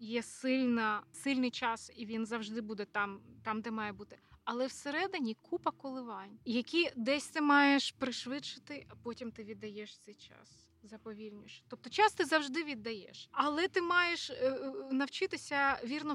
[0.00, 4.18] Є сильна, сильний час, і він завжди буде там, там, де має бути.
[4.44, 10.66] Але всередині купа коливань, які десь ти маєш пришвидшити, а потім ти віддаєш цей час.
[10.82, 11.64] Заповільнюєш.
[11.68, 16.14] Тобто час ти завжди віддаєш, але ти маєш е, е, навчитися вірно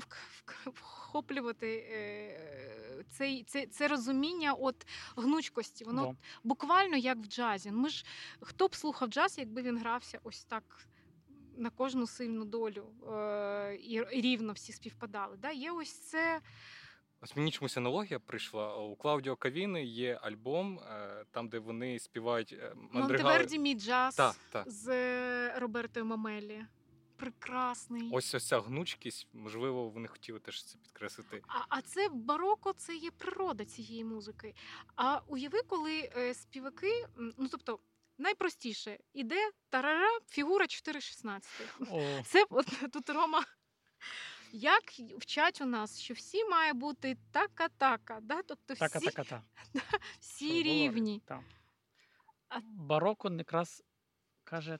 [0.65, 5.84] вхоплювати е, цей, це, це розуміння от гнучкості.
[5.84, 6.15] Воно Во.
[6.44, 7.72] буквально як в джазі.
[7.72, 8.06] Ми ж
[8.41, 10.63] хто б слухав джаз, якби він грався ось так
[11.62, 15.38] на кожну сильну долю е- і рівно всі співпадали.
[15.38, 15.52] Да?
[15.52, 16.41] Є ось це.
[17.24, 18.78] Ось мені чомусь аналогія прийшла.
[18.78, 22.76] У Клаудіо Кавіни є альбом, е, там, де вони співають е.
[22.91, 24.69] Монтеверді meets jazz Так, так.
[24.71, 26.65] з е, Робертою Мамелі.
[27.17, 28.10] Прекрасний.
[28.12, 31.41] Ось ось ця гнучкість, можливо, вони хотіли теж це підкреслити.
[31.47, 34.56] А, а це бароко, це є природа цієї музики.
[34.95, 37.80] А уяви, коли е, співаки, ну тобто.
[38.21, 42.23] Найпростіше іде тарара, фігура 4,16.
[42.23, 43.43] Це от тут Рома.
[44.53, 44.84] Як
[45.19, 48.41] вчать у нас, що всі має бути така-така, да?
[48.41, 49.43] тобто всі, така, така, та.
[50.19, 51.21] всі рівні.
[51.25, 51.43] та.
[52.49, 53.84] А- Бароко якраз
[54.43, 54.79] каже: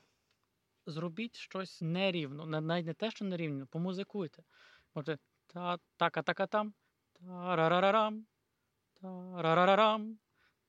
[0.86, 4.42] зробіть щось нерівно, навіть не те, що нерівно, помузикуйте.
[4.94, 6.74] Може, та така, така там,
[7.12, 8.24] та-ра-ра-рам,
[9.00, 10.18] та-ра-ра-рам,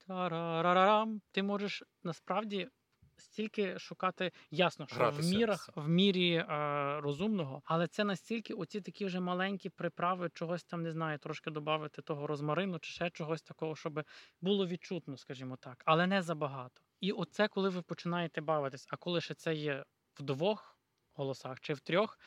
[0.07, 1.21] та-ра-ра-рам.
[1.31, 2.69] Ти можеш насправді
[3.17, 6.45] стільки шукати, ясно, що в мірах, в мірі е,
[7.01, 12.01] розумного, але це настільки оці такі вже маленькі приправи, чогось там не знаю, трошки додати
[12.01, 14.01] того розмарину чи ще чогось такого, щоб
[14.41, 16.81] було відчутно, скажімо так, але не забагато.
[16.99, 19.83] І оце, коли ви починаєте бавитись, а коли ще це є
[20.19, 20.77] в двох
[21.13, 22.17] голосах чи в трьох,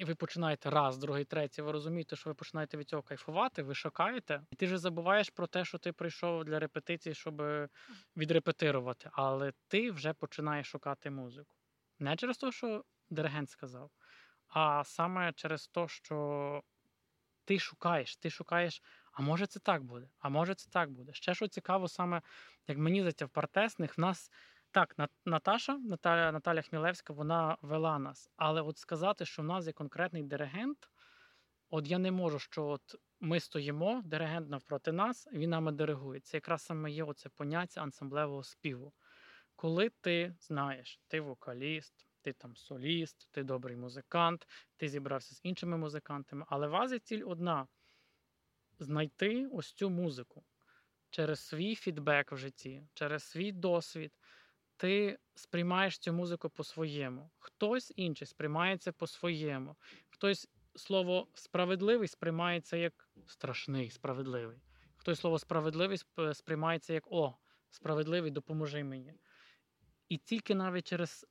[0.00, 3.74] і ви починаєте раз, другий, третій, ви розумієте, що ви починаєте від цього кайфувати, ви
[3.74, 7.42] шукаєте, і ти вже забуваєш про те, що ти прийшов для репетиції, щоб
[8.16, 11.56] відрепетирувати, але ти вже починаєш шукати музику.
[11.98, 13.90] Не через те, що диригент сказав,
[14.48, 16.62] а саме через те, що
[17.44, 18.82] ти шукаєш, ти шукаєш,
[19.12, 21.12] а може це так буде, а може це так буде.
[21.12, 22.22] Ще що цікаво, саме
[22.68, 24.30] як мені здається, в партесних в нас
[24.70, 28.30] так, Наташа, Наталя, Наталя Хмілевська, вона вела нас.
[28.36, 30.88] Але от сказати, що в нас є конкретний диригент,
[31.70, 36.20] от я не можу, що от ми стоїмо, диригент навпроти нас, він нами диригує.
[36.20, 38.92] Це якраз саме є оце поняття ансамблевого співу.
[39.56, 45.76] Коли ти знаєш, ти вокаліст, ти там соліст, ти добрий музикант, ти зібрався з іншими
[45.76, 47.66] музикантами, але вас є ціль одна
[48.78, 50.44] знайти ось цю музику
[51.10, 54.12] через свій фідбек в житті, через свій досвід.
[54.80, 57.30] Ти сприймаєш цю музику по-своєму.
[57.38, 59.76] Хтось інший сприймається по-своєму.
[60.10, 64.58] Хтось слово справедливий сприймається як страшний, справедливий.
[64.96, 65.98] Хтось слово справедливий
[66.32, 67.36] сприймається як о,
[67.70, 69.14] справедливий, допоможи мені.
[70.08, 71.26] І тільки навіть через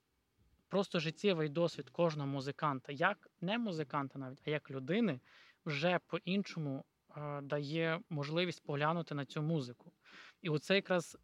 [0.68, 5.20] просто життєвий досвід кожного музиканта, як не музиканта навіть, а як людини,
[5.66, 6.86] вже по-іншому
[7.18, 9.92] е, дає можливість поглянути на цю музику.
[10.42, 11.18] І оце якраз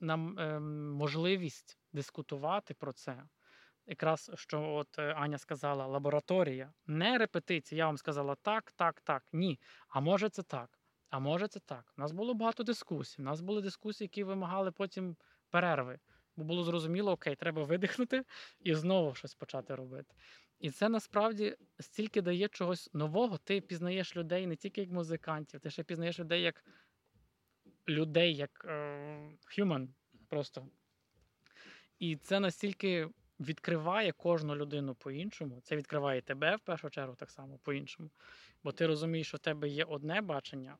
[0.00, 3.22] нам е, можливість дискутувати про це.
[3.86, 7.78] Якраз що от е, Аня сказала, лабораторія, не репетиція.
[7.78, 9.22] Я вам сказала так, так, так.
[9.32, 9.60] Ні.
[9.88, 10.78] А може це так,
[11.10, 11.92] а може це так.
[11.98, 13.22] У нас було багато дискусій.
[13.22, 15.16] У нас були дискусії, які вимагали потім
[15.50, 15.98] перерви.
[16.36, 18.24] Бо було зрозуміло, окей, треба видихнути
[18.60, 20.14] і знову щось почати робити.
[20.58, 23.38] І це насправді стільки дає чогось нового.
[23.38, 26.64] Ти пізнаєш людей не тільки як музикантів, ти ще пізнаєш людей як
[27.88, 29.88] людей, як е, human
[30.28, 30.68] просто.
[31.98, 33.08] І це настільки
[33.40, 35.60] відкриває кожну людину по-іншому.
[35.60, 38.10] Це відкриває тебе в першу чергу так само по-іншому.
[38.64, 40.76] Бо ти розумієш, що в тебе є одне бачення,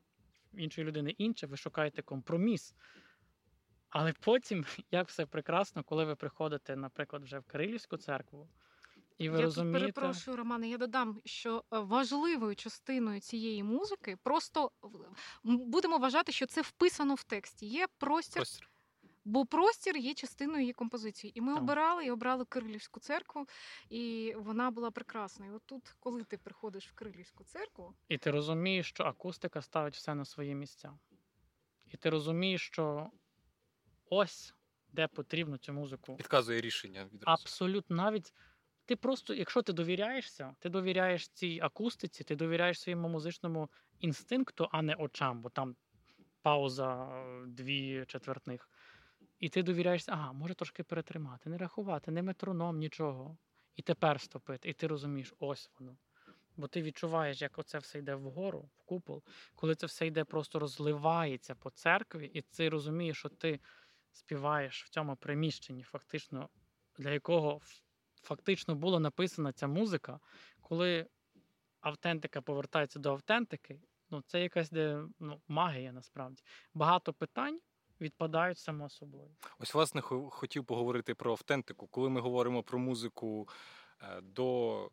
[0.53, 2.75] в іншої людини інше, ви шукаєте компроміс.
[3.89, 8.49] Але потім, як все прекрасно, коли ви приходите, наприклад, вже в Кирилівську церкву,
[9.17, 9.85] і ви я розумієте.
[9.85, 10.69] тут перепрошую, Романе.
[10.69, 14.71] Я додам, що е, важливою частиною цієї музики просто
[15.43, 17.65] будемо вважати, що це вписано в тексті.
[17.65, 18.69] Є простір, Простір.
[19.25, 21.37] бо простір є частиною її композиції.
[21.39, 21.61] І ми Так.
[21.63, 23.47] обирали і обрали Кирилівську церкву,
[23.89, 25.45] і вона була прекрасна.
[25.45, 29.95] І от тут, коли ти приходиш в Кирилівську церкву, І ти розумієш, що акустика ставить
[29.95, 30.97] все на свої місця.
[31.85, 33.09] І ти розумієш, що
[34.09, 34.53] ось
[34.89, 36.15] де потрібно цю музику.
[36.15, 37.41] Підказує рішення відразу.
[37.43, 38.33] Абсолютно навіть
[38.85, 43.69] ти просто, якщо ти довіряєшся, ти довіряєш цій акустиці, ти довіряєш своєму музичному
[43.99, 45.75] інстинкту, а не очам, бо там
[46.41, 48.69] пауза е, дві четвертних.
[49.39, 53.37] І ти довіряєшся, ага, може трошки перетримати, не рахувати, не метроном, нічого.
[53.75, 54.69] І тепер стопити.
[54.69, 55.97] І ти розумієш, ось воно.
[56.57, 59.23] Бо ти відчуваєш, як оце все йде вгору, в купол,
[59.55, 63.59] коли це все йде, просто розливається по церкві, і ти розумієш, що ти
[64.11, 66.49] співаєш в цьому приміщенні, фактично,
[66.97, 67.61] для якого
[68.25, 70.19] фактично була написана ця музика,
[70.61, 71.07] коли
[71.81, 76.43] автентика повертається до автентики, ну це якась де, ну, магія насправді.
[76.73, 77.59] Багато питань
[78.01, 79.29] відпадають само собою.
[79.59, 81.87] Ось власне хотів поговорити про автентику.
[81.87, 83.47] Коли ми говоримо про музику
[84.01, 84.89] е, до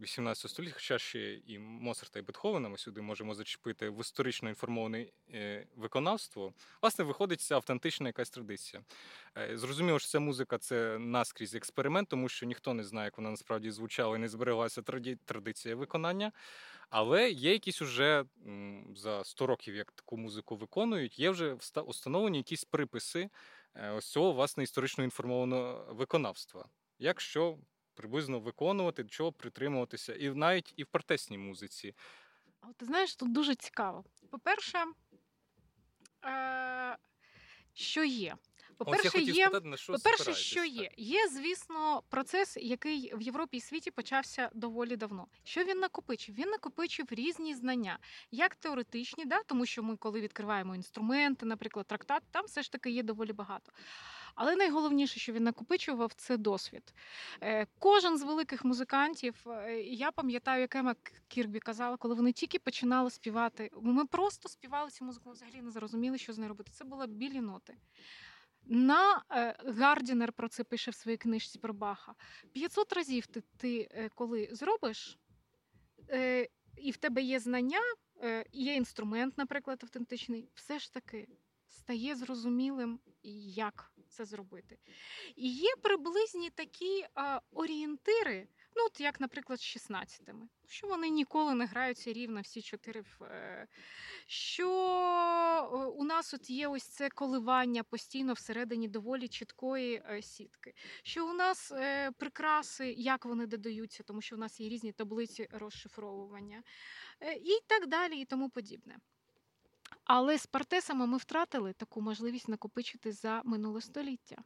[0.00, 5.06] 18 століття, хоча ще і Моцарта і Бетховена ми сюди можемо зачепити в історично інформоване
[5.76, 8.82] виконавство, власне, виходить ця автентична якась традиція.
[9.38, 13.30] Е, Зрозуміло, що ця музика це наскрізь експеримент, тому що ніхто не знає, як вона
[13.30, 14.82] насправді звучала і не збереглася
[15.24, 16.32] традиція виконання.
[16.90, 18.24] Але є якісь уже
[18.96, 21.56] за 100 років, як таку музику виконують, є вже
[21.86, 23.30] установлені якісь приписи
[23.74, 26.68] е, ось цього власне історично інформованого виконавства.
[26.98, 27.58] Як що
[27.98, 31.94] приблизно виконувати, чого притримуватися, і навіть і в протестній музиці.
[32.60, 34.04] А ти знаєш, тут дуже цікаво.
[34.30, 34.84] По-перше,
[36.24, 36.96] е-
[37.74, 38.36] що є?
[38.78, 40.90] По-перше, є спитати, на що По-перше, що є?
[40.96, 45.26] Є, звісно, процес, який в Європі і світі почався доволі давно.
[45.44, 46.34] Що він накопичив?
[46.34, 47.98] Він накопичив різні знання,
[48.30, 49.42] як теоретичні, да?
[49.46, 53.72] тому що ми, коли відкриваємо інструменти, наприклад, трактат, там все ж таки є доволі багато.
[54.34, 56.94] Але найголовніше, що він накопичував, це досвід.
[57.42, 60.94] Е, Кожен з великих музикантів, е, я пам'ятаю, як Ема
[61.28, 63.70] Кірбі казала, коли вони тільки починали співати.
[63.82, 66.70] Ми просто співали цю музику, взагалі не зрозуміли, що з нею робити.
[66.74, 67.74] Це були білі ноти.
[68.68, 72.14] На е, Гардінер про це пише в своїй книжці про Баха.
[72.52, 75.18] 500 разів ти, ти е, коли зробиш,
[76.10, 77.80] е, і в тебе є знання,
[78.52, 81.28] є інструмент, наприклад, автентичний, все ж таки
[81.68, 83.00] стає зрозумілим,
[83.54, 84.78] як це зробити.
[85.36, 87.04] І є приблизні такі
[87.50, 93.04] орієнтири, ну, от як, наприклад, з 16-ми, що вони ніколи не граються рівно всі чотири.
[93.22, 93.66] е,
[94.26, 94.68] Що
[95.72, 100.74] е, у нас от є ось це коливання постійно всередині доволі чіткої е, сітки.
[101.02, 101.72] Що у нас
[102.18, 106.62] прикраси, як вони додаються, тому що у нас є різні таблиці розшифровування,
[107.42, 108.98] і так далі, і тому подібне.
[110.04, 114.36] Але з партесами ми втратили таку можливість накопичити за минуле століття.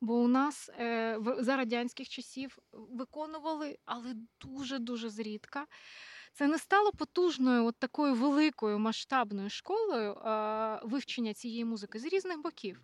[0.00, 5.66] Бо у нас е, в- за радянських часів виконували, але дуже-дуже зрідка.
[6.32, 10.14] Це не стало потужною, от такою великою масштабною школою
[10.84, 12.80] вивчення цієї музики з різних боків.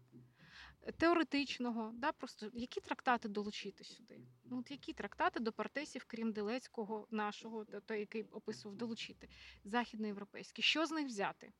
[0.93, 4.21] Теоретичного, да, просто які трактати долучити сюди?
[4.45, 9.29] Ну, от які трактати до партесів, крім Делецького, нашого, то- той, який описував, долучити?
[9.65, 10.63] Західноєвропейські.
[10.63, 11.53] Що з них взяти?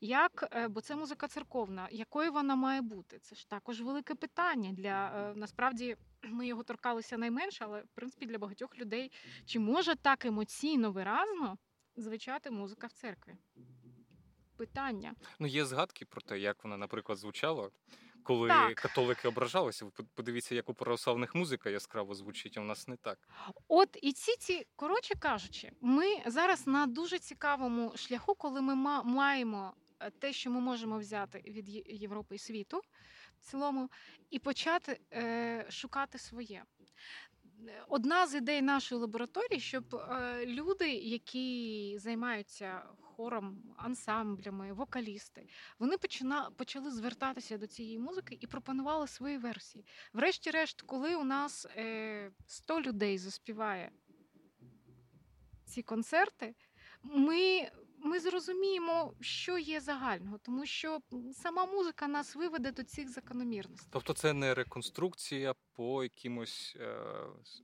[0.00, 3.18] Як, е, бо це музика церковна, якою вона має бути?
[3.18, 4.72] Це ж також велике питання.
[4.72, 9.12] Для е, насправді ми його торкалися найменше, але в принципі для багатьох людей
[9.44, 11.58] чи може так емоційно виразно
[11.96, 13.36] звучати музика в церкві?
[14.56, 15.14] Питання.
[15.38, 17.70] Ну, є згадки про те, як вона, наприклад, звучала.
[18.24, 18.74] Коли Так.
[18.74, 23.18] католики ображалися, ви подивіться, як у православних музика яскраво звучить, а у нас не так.
[23.68, 29.02] От і ці ці, коротше кажучи, ми зараз на дуже цікавому шляху, коли ми ма-
[29.02, 31.68] маємо е, те, що ми можемо взяти від
[32.02, 32.80] Європи і світу
[33.40, 33.90] в цілому,
[34.30, 36.62] і почати е, шукати своє.
[37.68, 45.46] Е, Одна з ідей нашої лабораторії, щоб е, люди, які займаються хором, ансамблями, вокалісти,
[45.78, 49.84] вони почина, почали звертатися до цієї музики і пропонували свої версії.
[50.12, 53.90] Врешті-решт, коли у нас е, 100 людей заспіває
[55.64, 56.54] ці концерти,
[57.02, 57.70] ми,
[58.04, 60.98] ми зрозуміємо, що є загального, тому що
[61.32, 63.88] сама музика нас виведе до цих закономірностей.
[63.92, 66.96] Тобто це не реконструкція по якимось е,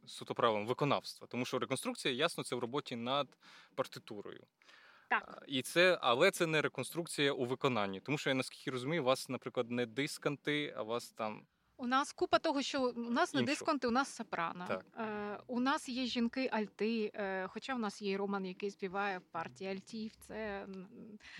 [0.06, 1.26] суто правилам виконавства.
[1.26, 3.28] Тому що реконструкція, ясно, це в роботі над
[3.74, 4.44] партитурою.
[5.10, 5.44] Так.
[5.48, 8.00] І це, але це не реконструкція у виконанні.
[8.00, 11.46] Тому що я наскільки розумію, у вас, наприклад, не дисканти, а у вас там
[11.80, 14.64] У нас купа того, що у нас не дисконти, у нас сопрано.
[14.68, 14.84] Так.
[14.98, 19.22] Е, у нас є жінки альти, е, хоча в нас є Роман, який співає в
[19.22, 20.12] партії альтів.
[20.26, 20.66] Це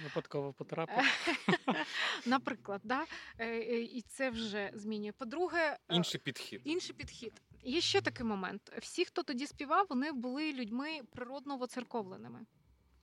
[0.02, 1.04] Випадково потрапив.
[2.26, 3.04] наприклад, да?
[3.38, 5.12] Е, е, і це вже змінює.
[5.12, 6.60] По-друге, е, інший підхід.
[6.64, 7.32] Інший підхід.
[7.62, 8.72] Є ще такий момент.
[8.78, 12.46] Всі, хто тоді співав, вони були людьми природно воцерковленими,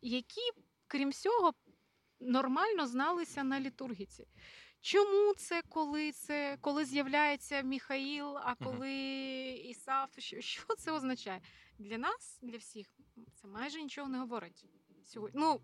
[0.01, 0.51] які,
[0.87, 1.53] крім всього,
[2.19, 4.27] нормально зналися на літургіці.
[4.81, 8.91] Чому це, коли це, коли з'являється Міхаїл, а коли
[9.65, 10.09] Ісаф?
[10.17, 11.41] Що, що це означає?
[11.79, 12.87] Для нас, для всіх,
[13.33, 14.65] це майже нічого не говорить
[15.03, 15.41] сьогодні.
[15.41, 15.61] Ну,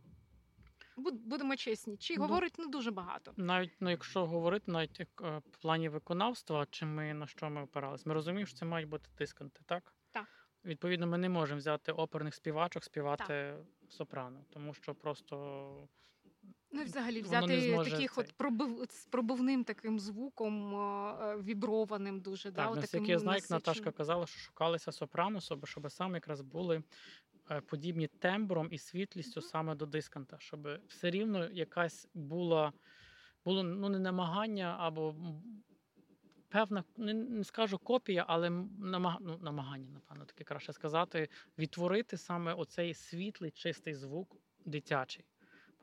[0.97, 3.33] будемо чесні, чи Ну, говорить не дуже багато.
[3.37, 7.61] Навіть ну, якщо говорити навіть як, е, в плані виконавства, чи ми на що ми
[7.61, 9.93] опирались, ми розуміємо, що це мають бути дисканти, так?
[10.11, 10.27] Так.
[10.65, 13.55] Відповідно, ми не можемо взяти оперних співачок, співати
[13.89, 15.87] сопрано, тому що просто
[16.75, 18.23] Ну, взагалі взяти таких цей.
[18.23, 22.51] от пробив з пробивним таким звуком, е, віброваним дуже.
[22.51, 26.41] да, так, от наскільки я знаю, як Наташка казала, що шукалися сопрано, щоб, саме якраз
[26.41, 26.83] були
[27.51, 32.73] е, подібні тембром і світлістю саме до дисканта, щоб все рівно якась була
[33.45, 35.15] було ну не намагання або
[36.49, 42.53] певна, не, не скажу копія, але намаг, ну, намагання, напевно, таке краще сказати, відтворити саме
[42.53, 45.25] оцей світлий, чистий звук дитячий.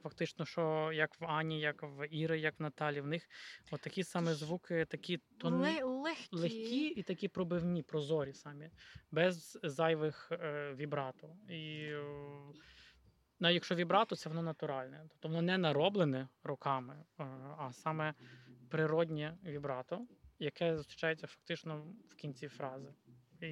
[0.02, 3.28] Фактично, що як в Ані, як в Іри, як в Наталі, в них
[3.70, 6.36] от такі саме звуки, такі Ле- легкі.
[6.36, 8.70] легкі і такі пробивні, прозорі самі,
[9.10, 11.36] без зайвих е, вібрато.
[11.48, 12.04] І е,
[13.40, 15.06] навіть якщо вібрато, це воно натуральне.
[15.08, 17.24] Тобто воно не нароблене руками, е,
[17.58, 18.14] а саме
[18.70, 20.06] природнє вібрато,
[20.38, 22.94] яке зустрічається фактично в кінці фрази.
[23.42, 23.46] І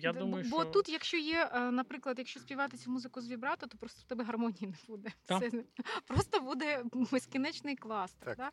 [0.00, 3.66] я думаю, бо що тут, якщо є, е, наприклад, якщо співати цю музику з вібрато,
[3.66, 5.10] то просто в тебе гармонії не буде.
[5.26, 5.50] Так.
[5.50, 5.64] Це
[6.06, 8.28] просто буде безкінечний кластер.
[8.28, 8.36] Так.
[8.36, 8.50] Да?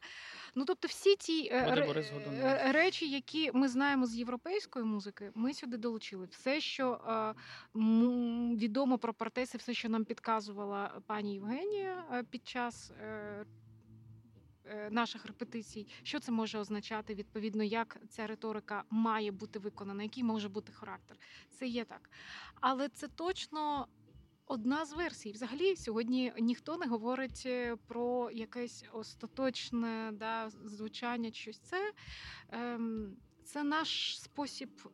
[0.56, 1.66] Ну тобто, всі ті е,
[2.14, 2.46] Годунов.
[2.46, 6.26] е, речі, які ми знаємо з європейської музики, ми сюди долучили.
[6.32, 7.34] Все, що е,
[7.80, 12.92] м, відомо про партеси, все, що нам підказувала пані Євгенія під час.
[14.70, 20.24] Е, Наших репетицій, що це може означати, відповідно, як ця риторика має бути виконана, який
[20.24, 21.18] може бути характер.
[21.50, 22.10] Це є так.
[22.62, 23.88] Але це точно
[24.50, 25.32] одна з версій.
[25.32, 31.60] Взагалі, сьогодні ніхто не говорить е, про якесь остаточне да, звучання, щось.
[31.60, 31.94] Це,
[32.50, 33.16] ем,
[33.50, 34.89] це наш спосіб е,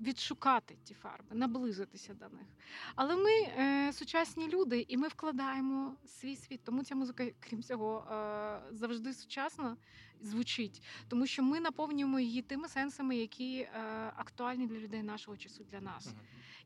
[0.00, 2.46] відшукати ті фарби, наблизитися до них.
[2.94, 6.60] Але ми е, сучасні люди, і ми вкладаємо свій світ.
[6.64, 9.76] Тому ця музика, крім цього, е, завжди сучасна
[10.20, 13.68] звучить, тому що ми наповнюємо її тими сенсами, які
[14.16, 16.14] актуальні для людей нашого часу, для нас.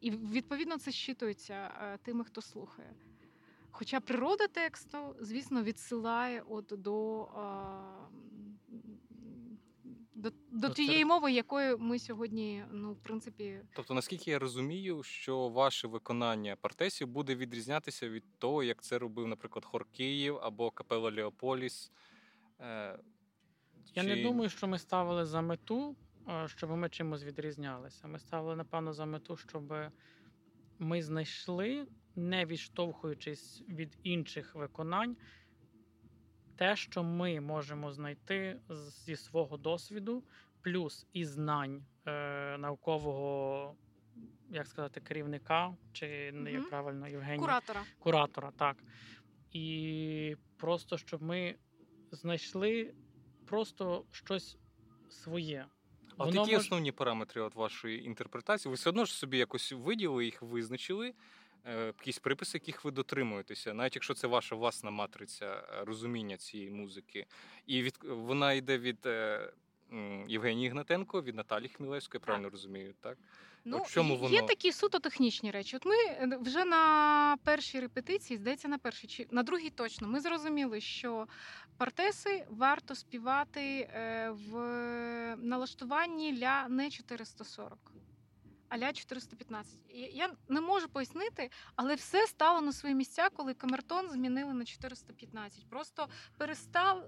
[0.01, 1.71] І відповідно це щитується
[2.03, 2.95] тими, хто слухає.
[3.71, 7.29] Хоча природа тексту, звісно, відсилає от до,
[10.21, 15.03] до, до До тієї мови, якою ми сьогодні, ну, в принципі, Тобто, наскільки я розумію,
[15.03, 20.71] що ваше виконання партесів буде відрізнятися від того, як це робив, наприклад, Хор Київ або
[20.71, 21.93] Капела Леополіс.
[22.61, 22.99] Е,
[23.95, 25.97] Я не думаю, що ми ставили за мету,
[26.29, 28.09] е, щоб ми чимось відрізнялися.
[28.09, 29.75] Ми ставили, напевно, за мету, щоб
[30.79, 35.17] ми знайшли, не відштовхуючись від інших виконань,
[36.61, 38.61] те, що ми можемо знайти
[39.05, 40.25] зі свого досвіду,
[40.63, 43.75] плюс і знань е, наукового,
[44.51, 47.83] як сказати, керівника, чи не як правильно, Євгенія куратора.
[47.99, 48.77] куратора, так.
[49.53, 51.55] І просто щоб ми
[52.11, 52.95] знайшли
[53.47, 54.59] просто щось
[55.09, 55.67] своє.
[56.17, 58.71] А от Воно які мож- основні параметри от вашої інтерпретації?
[58.71, 61.15] Ви все одно ж собі якось виділили їх, визначили,
[61.67, 67.27] якісь приписи, яких ви дотримуєтеся, навіть якщо це ваша власна матриця е, розуміння цієї музики.
[67.67, 69.53] І від, вона йде від е,
[70.29, 73.19] Євгенії Гнатенко, від Наталі Хмілевської, правильно розумію, так?
[73.65, 75.77] Ну, От чому є- є такі суто технічні речі.
[75.77, 80.21] От ми е, вже на першій репетиції, здається, на першій чи на другій точно, ми
[80.21, 81.27] зрозуміли, що
[81.77, 84.57] партеси варто співати е, в
[85.37, 87.79] налаштуванні ля не 440.
[88.71, 89.79] А ля 415.
[90.13, 95.69] Я не можу пояснити, але все стало на свої місця, коли камертон змінили на 415.
[95.69, 96.09] Просто
[96.39, 97.05] перестав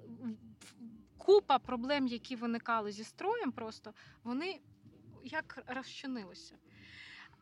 [1.18, 3.94] купа проблем, які виникали зі строєм, просто
[4.24, 4.60] вони
[5.24, 6.54] як розчинилися.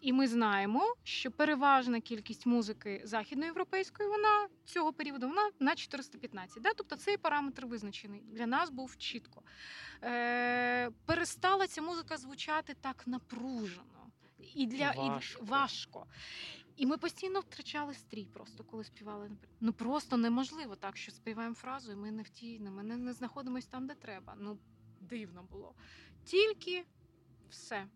[0.01, 6.63] І ми знаємо, що переважна кількість музики західноєвропейської вона цього періоду вона на 415.
[6.63, 6.71] Да?
[6.77, 9.43] Тобто цей параметр визначений для нас був чітко.
[10.03, 14.00] Е, перестала ця музика звучати так напружено
[14.55, 15.43] і для Важко.
[15.43, 16.07] І важко.
[16.77, 19.31] І ми постійно втрачали стрій, просто коли співали.
[19.61, 23.13] Ну просто неможливо так, що співаємо фразу, і ми не в тій, ми не, не
[23.13, 24.35] знаходимося там, де треба.
[24.39, 24.59] Ну
[25.01, 25.75] дивно було.
[26.25, 26.85] Тільки
[27.49, 27.87] все.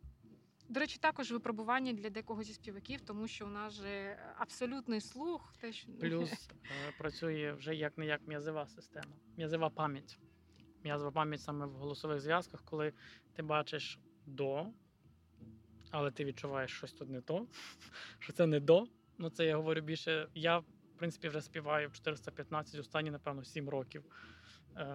[0.68, 5.54] До речі, також випробування для декого зі співаків, тому що у нас же абсолютний слух.
[5.60, 5.92] Те, що...
[6.00, 10.18] Плюс е, працює вже як не як м'язова система, м'язова пам'ять.
[10.84, 12.92] М'язова пам'ять саме в голосових зв'язках, коли
[13.32, 14.66] ти бачиш до,
[15.94, 17.46] але ти відчуваєш щось тут не то,
[18.18, 18.86] що це не до.
[19.18, 20.28] Ну це я говорю більше.
[20.34, 20.64] Я, в
[20.96, 24.04] принципі, вже співаю в 415 останні, напевно, 7 років.
[24.76, 24.86] Е,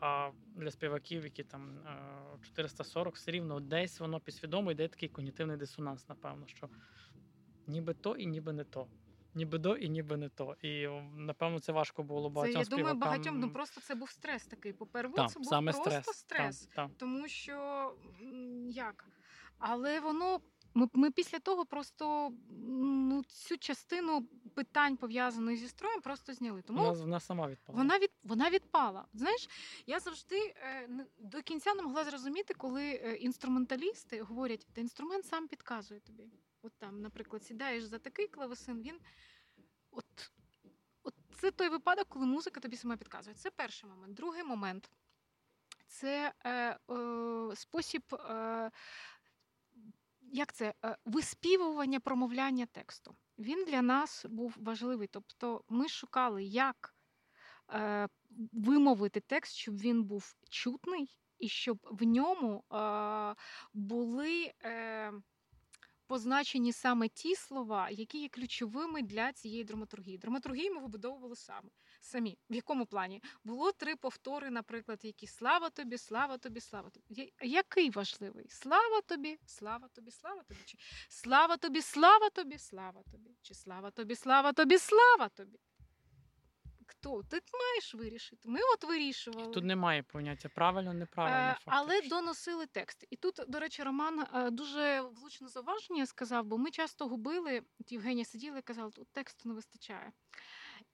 [0.00, 5.56] А для співаків, які там е, 440, все рівно десь воно підсвідомо йде такий когнітивний
[5.56, 6.68] дисонанс, напевно, що
[7.66, 8.86] ніби то і ніби не то.
[9.34, 10.56] Ніби до і ніби не то.
[10.62, 12.98] І напевно це важко було Це, багатьом я думаю, співакам.
[12.98, 14.72] багатьом ну просто це був стрес такий.
[14.72, 16.16] Поперву Так, це був саме просто стрес.
[16.16, 16.60] стрес.
[16.66, 16.90] Так, так.
[16.98, 17.94] Тому що
[18.70, 19.04] як?
[19.62, 20.40] Але воно.
[20.74, 26.62] Ми, ми після того просто ну, цю частину питань, пов'язаних зі строєм, просто зняли.
[26.62, 27.78] Тому Вона, вона сама відпала.
[27.78, 29.06] вона від вона відпала.
[29.14, 29.48] Знаєш,
[29.86, 30.88] я завжди е,
[31.18, 36.28] до кінця не могла зрозуміти, коли е, інструменталісти говорять, та інструмент сам підказує тобі.
[36.62, 38.98] От там, наприклад, сідаєш за такий клавесин, він
[39.90, 40.32] от,
[41.02, 43.36] от це той випадок, коли музика тобі сама підказує.
[43.36, 44.14] Це перший момент.
[44.14, 44.90] Другий момент
[45.86, 48.02] це е, е, спосіб.
[48.14, 48.70] Е,
[50.32, 53.16] як це е, виспівування промовляння тексту.
[53.38, 55.08] Він для нас був важливий.
[55.08, 56.94] Тобто ми шукали, як
[57.70, 58.08] е,
[58.52, 63.34] вимовити текст, щоб він був чутний, і щоб в ньому е,
[63.72, 64.52] були
[66.06, 70.18] позначені саме ті слова, які є ключовими для цієї драматургії.
[70.18, 71.70] Драматургію ми вибудовували саме.
[72.02, 72.38] Самі.
[72.50, 73.22] В якому плані?
[73.44, 77.32] Було три повтори, наприклад, які слава тобі, слава тобі, слава тобі.
[77.42, 78.48] Який важливий?
[78.48, 80.60] Слава тобі, слава тобі, слава тобі.
[80.64, 80.78] Чи
[81.08, 83.30] слава тобі, слава тобі, слава тобі.
[83.42, 85.58] Чи слава тобі, слава тобі, слава тобі.
[86.86, 87.22] Хто?
[87.22, 88.48] Ти маєш вирішити.
[88.48, 89.52] Ми от вирішували.
[89.54, 91.36] Тут немає поняття правильно, неправильно.
[91.36, 93.06] Е, Але доносили текст.
[93.10, 97.92] І тут, до речі, Роман е, дуже влучне зауваження сказав, бо ми часто губили, от
[97.92, 100.12] Євгенія сиділа і казала, тут тексту не вистачає.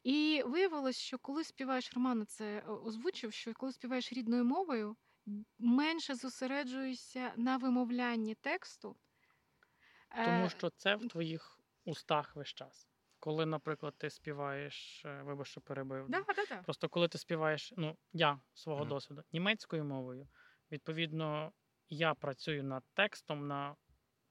[0.09, 4.97] І виявилось, що коли співаєш Роман це е, озвучив, що коли співаєш рідною мовою,
[5.59, 8.97] менше зосереджуєшся на вимовлянні тексту.
[10.25, 12.89] Тому що це в твоїх устах весь час.
[13.21, 16.07] Коли, наприклад, ти співаєш, е, вибач, що перебив.
[16.09, 16.63] да, да, да.
[16.63, 18.89] Просто коли ти співаєш, ну я свого Мгм.
[18.89, 20.29] досвіду німецькою мовою,
[20.73, 21.53] відповідно,
[21.89, 23.77] я працюю над текстом на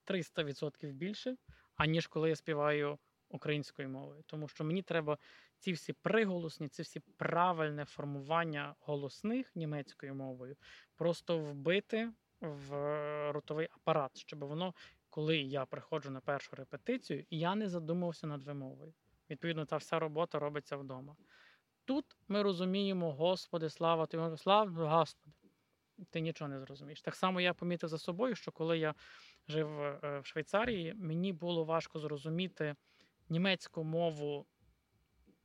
[0.06, 1.36] 300% більше,
[1.76, 3.00] аніж коли я співаю
[3.30, 4.24] українською мовою.
[4.26, 5.18] Тому що мені треба
[5.60, 10.56] ці всі приголосні, ці всі правильне формування голосних німецькою мовою
[10.96, 12.72] просто вбити в
[13.32, 14.74] ротовий апарат, щоб воно,
[15.10, 18.94] коли я приходжу на першу репетицію, я не задумався над вимовою.
[19.30, 21.16] Відповідно, та вся робота робиться вдома.
[21.86, 25.36] Тут ми розуміємо, Господи, слава тобі, слава Господи.
[26.10, 27.02] Ти нічого не зрозумієш.
[27.02, 28.96] Так само я помітив за собою, що коли я
[29.48, 32.76] жив е, в Швейцарії, мені було важко зрозуміти
[33.30, 34.46] німецьку мову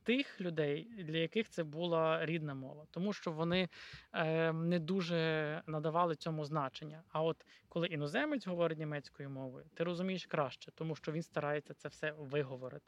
[0.03, 3.69] тих людей, для яких це була рідна мова, тому що вони
[4.13, 7.03] е, не дуже надавали цьому значення.
[7.09, 11.87] А от коли іноземець говорить німецькою мовою, ти розумієш краще, тому що він старається це
[11.87, 12.85] все виговорити.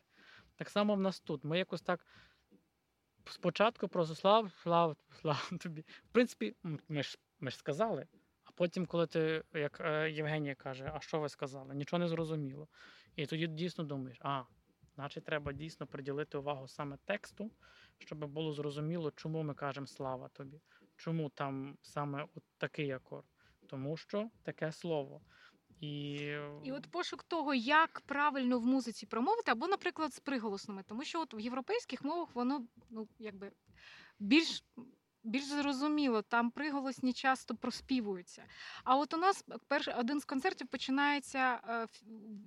[0.56, 1.44] Так само в нас тут.
[1.44, 2.06] Ми якось так
[3.26, 5.82] спочатку просто слава, слава, слава тобі.
[5.82, 6.56] В принципі,
[6.90, 8.08] ми ж, ми ж сказали.
[8.44, 11.76] А потім, коли ти, як е, Євгенія каже, а що ви сказали?
[11.76, 12.68] Нічого не зрозуміло.
[13.16, 14.44] І тоді дійсно думаєш, а,
[14.96, 17.52] значить, треба дійсно приділити увагу саме тексту,
[17.98, 20.62] щоб було зрозуміло, чому ми кажемо слава тобі,
[20.96, 23.26] чому там саме от такий акорд.
[23.68, 25.22] Тому що таке слово.
[25.80, 26.14] І,
[26.64, 31.22] І от пошук того, як правильно в музиці промовити, або, наприклад, з приголосними, тому що
[31.22, 33.52] от в європейських мовах воно ну якби
[34.20, 34.64] більш.
[35.26, 38.44] Більш зрозуміло, там приголосні часто проспівуються.
[38.84, 41.88] А от у нас перший один з концертів починається е,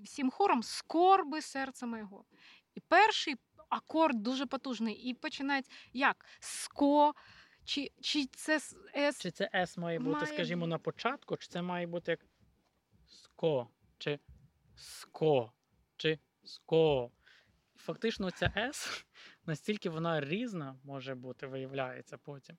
[0.04, 2.24] всім хором скорби серце моєго.
[2.74, 3.36] І перший
[3.68, 4.94] акорд дуже потужний.
[4.94, 7.14] І починається як ско,
[7.64, 8.76] чи, чи це с-
[9.22, 12.20] чи це С має бути, Має скажімо, на початку, чи це має бути як
[13.06, 13.68] ско,
[13.98, 14.18] чи
[14.76, 15.52] ско,
[15.96, 17.10] чи ско.
[17.76, 19.04] Фактично, ця С
[19.46, 22.56] настільки вона різна може бути, виявляється потім.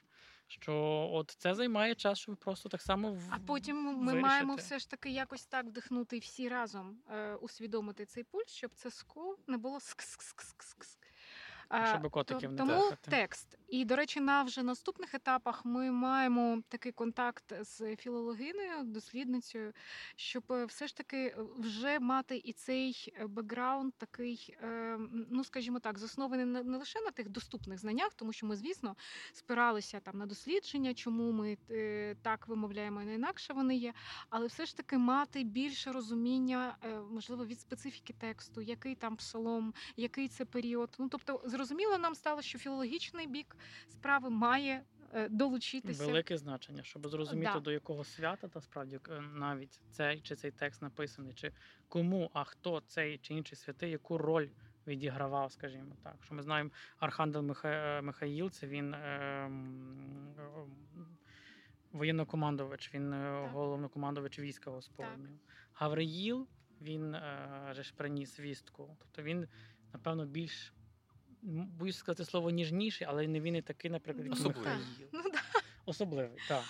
[0.49, 3.21] Що от це займає час, щоб просто так само в...
[3.29, 4.21] А потім ми вирішити.
[4.21, 8.71] маємо все ж таки якось так вдихнути і всі разом е, усвідомити цей пульс, щоб
[8.75, 9.79] це ско не було.
[11.69, 13.11] А, Щоб котиків не тому дихати.
[13.11, 13.58] текст.
[13.69, 19.73] І, до речі, на вже наступних етапах ми маємо такий контакт з філологиною, дослідницею,
[20.15, 24.97] щоб е, все ж таки вже мати і цей е, бекграунд, такий, е,
[25.29, 28.95] ну скажімо так, заснований не лише на тих доступних знаннях, тому що ми, звісно,
[29.33, 33.93] спиралися там на дослідження, чому ми е, так вимовляємо, не інакше вони є,
[34.29, 39.73] але все ж таки мати більше розуміння, е, можливо, від специфіки тексту, який там псалом,
[39.97, 40.95] який це період.
[40.99, 43.55] Ну тобто, зрозуміло нам стало, що філологічний бік
[43.87, 44.83] справи має
[45.13, 46.05] е, долучитися.
[46.05, 47.59] велике значення, щоб зрозуміти, Да.
[47.59, 51.51] до якого свята та справді е, навіть цей чи цей текст написаний, чи
[51.87, 54.47] кому, а хто цей чи інший святий, яку роль
[54.87, 56.15] відігравав, скажімо так.
[56.23, 57.69] Що ми знаємо, Архангел Миха...
[57.69, 58.97] е, Михаїл, це він е,
[59.45, 60.43] м, е,
[61.91, 63.51] воєннокомандувач, він Так.
[63.51, 65.33] головнокомандувач війська Господнього.
[65.73, 66.47] Гавриїл,
[66.81, 68.95] він е, же ж приніс вістку.
[68.99, 69.47] Тобто він,
[69.93, 70.73] напевно, більш.
[71.41, 74.77] Боюсь сказати слово ніжніший, але не він і такий, наприклад, Особливий.
[75.11, 75.39] Ну, да.
[75.89, 76.63] Особливий, так.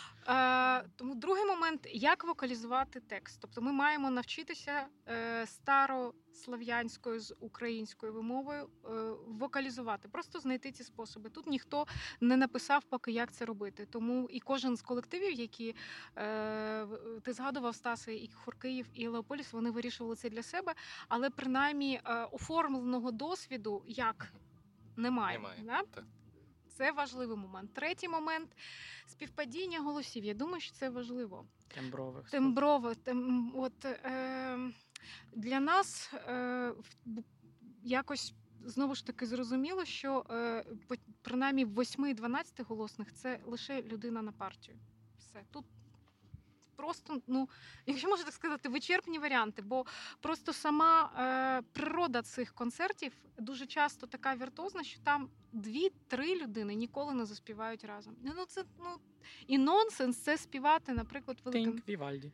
[0.84, 3.38] Е, тому другий момент як вокалізувати текст.
[3.42, 8.90] Тобто ми маємо навчитися е, старослов'янською з українською вимовою е,
[9.28, 11.30] вокалізувати, просто знайти ці способи.
[11.30, 11.86] Тут ніхто
[12.22, 13.86] не написав поки, як це робити.
[13.86, 15.76] Тому і кожен з колективів, які
[16.18, 16.88] е,
[17.24, 20.74] ти згадував Стаси, і Хор Київ, і Леополіс, вони вирішували це для себе,
[21.08, 24.34] але принаймні е, оформленого досвіду як
[25.00, 25.38] немає.
[25.38, 25.64] Немає.
[25.66, 25.84] Да?
[25.84, 26.06] Так.
[26.68, 27.74] Це важливий момент.
[27.74, 28.50] Третій момент
[29.08, 30.24] співпадіння голосів.
[30.24, 31.46] Я думаю, що це важливо.
[31.68, 32.30] Тембрових.
[32.30, 34.58] Темброве, тем, от, е,
[35.34, 36.74] для нас е,
[37.84, 38.34] якось
[38.66, 40.66] знову ж таки зрозуміло, що е,
[41.22, 44.78] принаймні 8-12 голосних це лише людина на партію.
[45.18, 45.44] Все.
[45.52, 45.66] Тут
[46.80, 47.50] просто, ну,
[47.86, 49.62] якщо можна так сказати, вичерпні варіанти.
[49.62, 49.86] Бо
[50.20, 57.14] просто сама е, природа цих концертів дуже часто така віртуозна, що там дві-три людини ніколи
[57.14, 58.16] не заспівають разом.
[58.24, 58.90] Ну це ну
[59.48, 61.74] і нонсенс це співати, наприклад, великим.
[61.74, 62.32] Think Вівальді.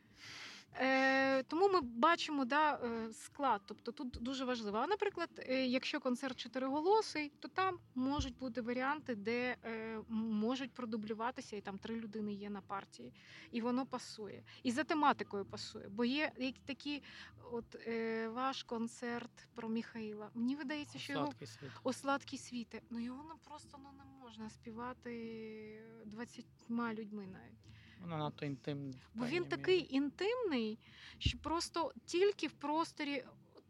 [0.80, 4.78] Е, тому ми бачимо да, е, склад, тобто тут дуже важливо.
[4.78, 11.56] А наприклад, е, якщо концерт чотириголосий, то там можуть бути варіанти, де е, можуть продублюватися,
[11.56, 13.14] і там три людини є на партії,
[13.52, 14.44] і воно пасує.
[14.64, 15.88] І за тематикою пасує.
[15.90, 16.32] Бо є
[16.66, 17.04] такі,
[17.52, 20.30] от е, ваш концерт про Міхаїла.
[20.34, 21.72] Мені видається, що його світ.
[21.84, 22.82] о сладкі світи.
[22.90, 27.66] Ну його ну, просто ну, не можна співати 20 людьми навіть.
[28.06, 28.94] Вона надто інтимне.
[29.14, 29.88] Бо він такий мірі.
[29.96, 30.80] інтимний,
[31.18, 33.24] що просто тільки в просторі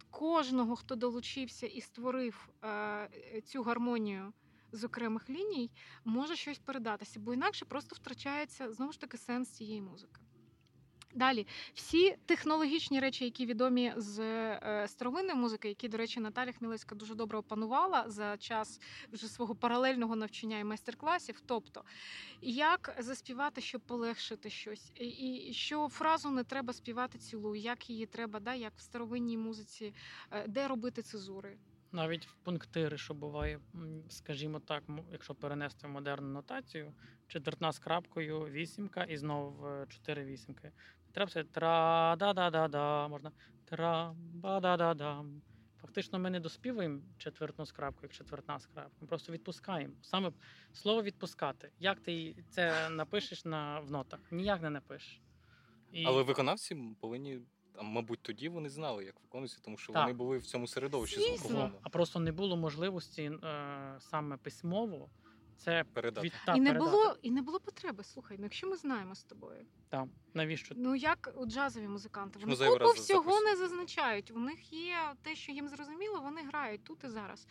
[0.09, 4.33] кожного, хто долучився і створив е, цю гармонію
[4.71, 5.71] з окремих ліній,
[6.05, 10.21] може щось передатися, бо інакше просто втрачається знову ж таки сенс цієї музики.
[11.15, 16.95] Далі, всі технологічні речі, які відомі з е, старовинної музики, які, до речі, Наталя Хмілецька
[16.95, 18.79] дуже добре опанувала за час
[19.11, 21.41] вже свого паралельного навчання і майстер-класів.
[21.45, 21.83] Тобто,
[22.41, 28.05] як заспівати, щоб полегшити щось, і, і що фразу не треба співати цілу, як її
[28.05, 29.93] треба, да, як в старовинній музиці,
[30.31, 31.57] е, де робити цезури.
[31.91, 33.59] Навіть в пунктири, що буває,
[34.09, 36.93] скажімо так, якщо перенести в модерну нотацію,
[37.27, 40.71] четвертна з крапкою, вісімка і знову е, чотири вісімки.
[41.15, 43.31] Треба все тра да да да да можна
[43.65, 45.41] тра ба да да дам
[45.81, 48.69] Фактично, ми не доспівуємо четвертну з крапкою, як четвертна з.
[49.01, 49.93] Ми просто відпускаємо.
[50.01, 50.31] Саме
[50.73, 51.71] слово відпускати.
[51.79, 54.19] Як ти це напишеш на, в нотах?
[54.31, 55.21] Ніяк не напишеш.
[55.91, 56.05] І...
[56.05, 57.39] Але виконавці повинні.
[57.77, 60.03] А мабуть, тоді вони знали, як виконується, тому що Так.
[60.03, 61.71] вони були в цьому середовищі звуковому.
[61.81, 65.09] А просто не було можливості е, саме письмово
[65.57, 66.25] це Передати.
[66.27, 66.91] від та, і не передати.
[66.91, 68.03] було, і не було потреби.
[68.03, 69.65] Слухай, ну якщо ми знаємо з тобою.
[69.89, 70.75] Та, навіщо?
[70.77, 73.45] Ну як у джазові музиканти, вони купу всього записують?
[73.45, 74.31] не зазначають.
[74.31, 77.47] У них є те, що їм зрозуміло, вони грають тут і зараз.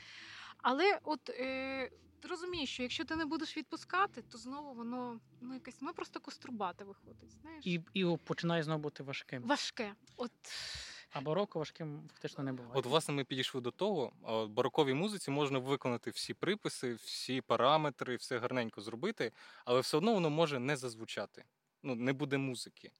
[0.58, 1.90] Але от е,
[2.20, 6.20] ти розумієш, що якщо ти не будеш відпускати, то знову воно ну якесь ну просто
[6.20, 7.30] кострубате виходить.
[7.42, 9.42] Знаєш, І, і починає знову бути важким.
[9.42, 9.94] важке.
[10.16, 10.32] От
[11.14, 12.72] А бароко важким фактично не буває.
[12.74, 14.12] От, власне, ми підійшли до того.
[14.22, 19.32] В бароковій музиці можна виконати всі приписи, всі параметри, все гарненько зробити,
[19.64, 21.44] але все одно воно може не зазвучати.
[21.82, 22.90] Ну, не буде музики.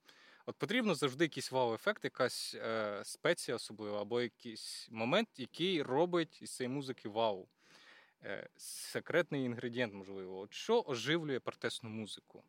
[0.45, 6.55] От потрібно завжди якийсь вау-ефект, якась е, спеція особлива, або якийсь момент, який робить із
[6.55, 7.47] цієї музики вау.
[8.23, 10.39] Е, секретний інгредієнт, можливо.
[10.39, 12.43] От що оживлює партесну музику?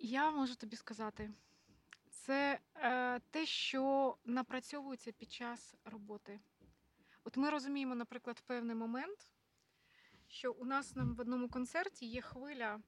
[0.00, 1.30] я можу тобі сказати,
[2.26, 6.40] це е, те, що напрацьовується під час роботи.
[7.24, 9.30] От ми розуміємо, наприклад, в певний момент,
[10.28, 12.80] що у нас нам в одному концерті є хвиля,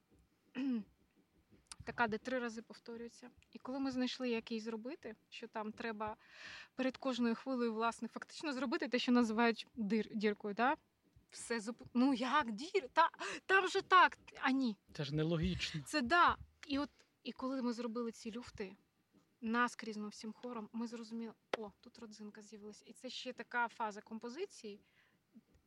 [1.83, 3.29] така, де три рази повторюється.
[3.51, 6.15] І коли ми знайшли, як її зробити, що там треба
[6.75, 10.75] перед кожною хвилею, власне, фактично зробити те, що називають дир, діркою, да?
[11.29, 11.81] Все зуп...
[11.93, 12.89] Ну як дір?
[12.93, 13.09] Та,
[13.45, 14.77] там же так, а ні.
[14.93, 15.81] Це ж нелогічно.
[15.85, 16.37] Це да.
[16.67, 16.89] І от
[17.23, 18.75] і коли ми зробили ці люфти
[19.43, 22.83] наскрізно всім хором, ми зрозуміли, о, тут родзинка з'явилася.
[22.87, 24.79] І це ще така фаза композиції,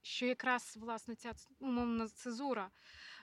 [0.02, 2.70] що якраз власне ця умовна цезура,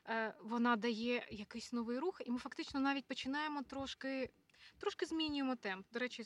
[0.06, 4.30] е, вона дає якийсь новий рух, і ми фактично навіть починаємо трошки,
[4.78, 5.86] трошки змінюємо темп.
[5.91, 6.26] До речі,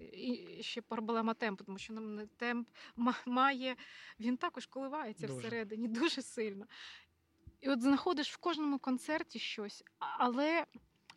[0.00, 2.68] і ще проблема темпу, тому що нам темп
[3.26, 3.76] має,
[4.20, 5.38] він також коливається Дуже.
[5.38, 6.66] всередині дуже сильно.
[7.60, 10.66] І от знаходиш в кожному концерті щось, але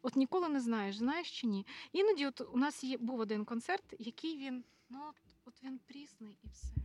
[0.01, 1.65] от ніколи не знаєш, знаєш чи ні.
[1.91, 6.37] Іноді от у нас є, був один концерт, який він, ну от, от він прісний
[6.43, 6.75] і все.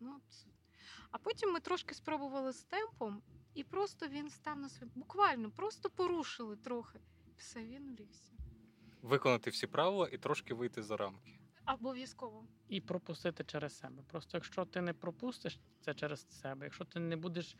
[0.00, 0.46] Ну, от.
[1.10, 3.22] А потім ми трошки спробували з темпом,
[3.54, 4.92] і просто він став на своє.
[4.94, 7.00] Буквально, просто порушили трохи.
[7.36, 8.32] Все, він улігся.
[9.02, 11.38] Виконати всі правила і трошки вийти за рамки.
[11.66, 12.46] Обов'язково.
[12.68, 14.02] І пропустити через себе.
[14.06, 17.56] Просто якщо ти не пропустиш це через себе, якщо ти не будеш.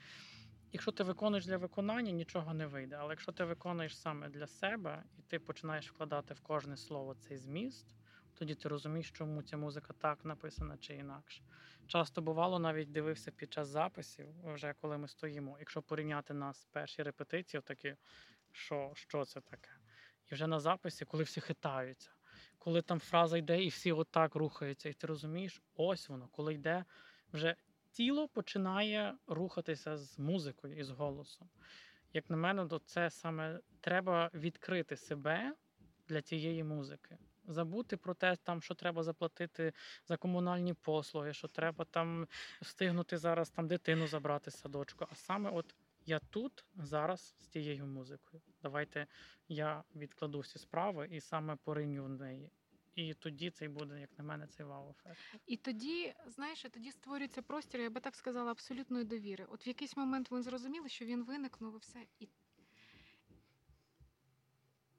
[0.72, 2.96] Якщо ти виконуєш для виконання, нічого не вийде.
[2.96, 7.36] Але якщо ти виконуєш саме для себе, і ти починаєш вкладати в кожне слово цей
[7.36, 7.86] зміст,
[8.34, 11.42] тоді ти розумієш, чому ця музика так написана чи інакше.
[11.86, 15.56] Часто бувало, навіть дивився під час записів, вже коли ми стоїмо.
[15.58, 17.96] Якщо порівняти нас перші репетиції, такі,
[18.52, 19.70] що, що це таке?
[20.30, 22.10] І вже на записі, коли всі хитаються,
[22.58, 26.84] коли там фраза йде, і всі отак рухаються, і ти розумієш, ось воно, коли йде
[27.32, 27.56] вже
[27.92, 31.48] тіло починає рухатися з музикою і з голосом.
[32.12, 35.54] Як на мене, то це саме треба відкрити себе
[36.08, 37.18] для тієї музики.
[37.46, 39.72] Забути про те, там, що треба заплатити
[40.04, 42.28] за комунальні послуги, що треба там
[42.62, 45.06] встигнути зараз там дитину забрати садочку.
[45.10, 45.74] А саме от
[46.06, 48.42] я тут зараз з тією музикою.
[48.62, 49.06] Давайте
[49.48, 52.50] я відкладу всі справи і саме пориню в неї.
[52.94, 55.18] І тоді це буде, як на мене, цей вау-ефект.
[55.46, 59.46] І тоді, знаєш, тоді створюється простір, я би так сказала, абсолютної довіри.
[59.48, 62.06] От в якийсь момент ми зрозуміли, що він виникнув і все.
[62.18, 62.28] І,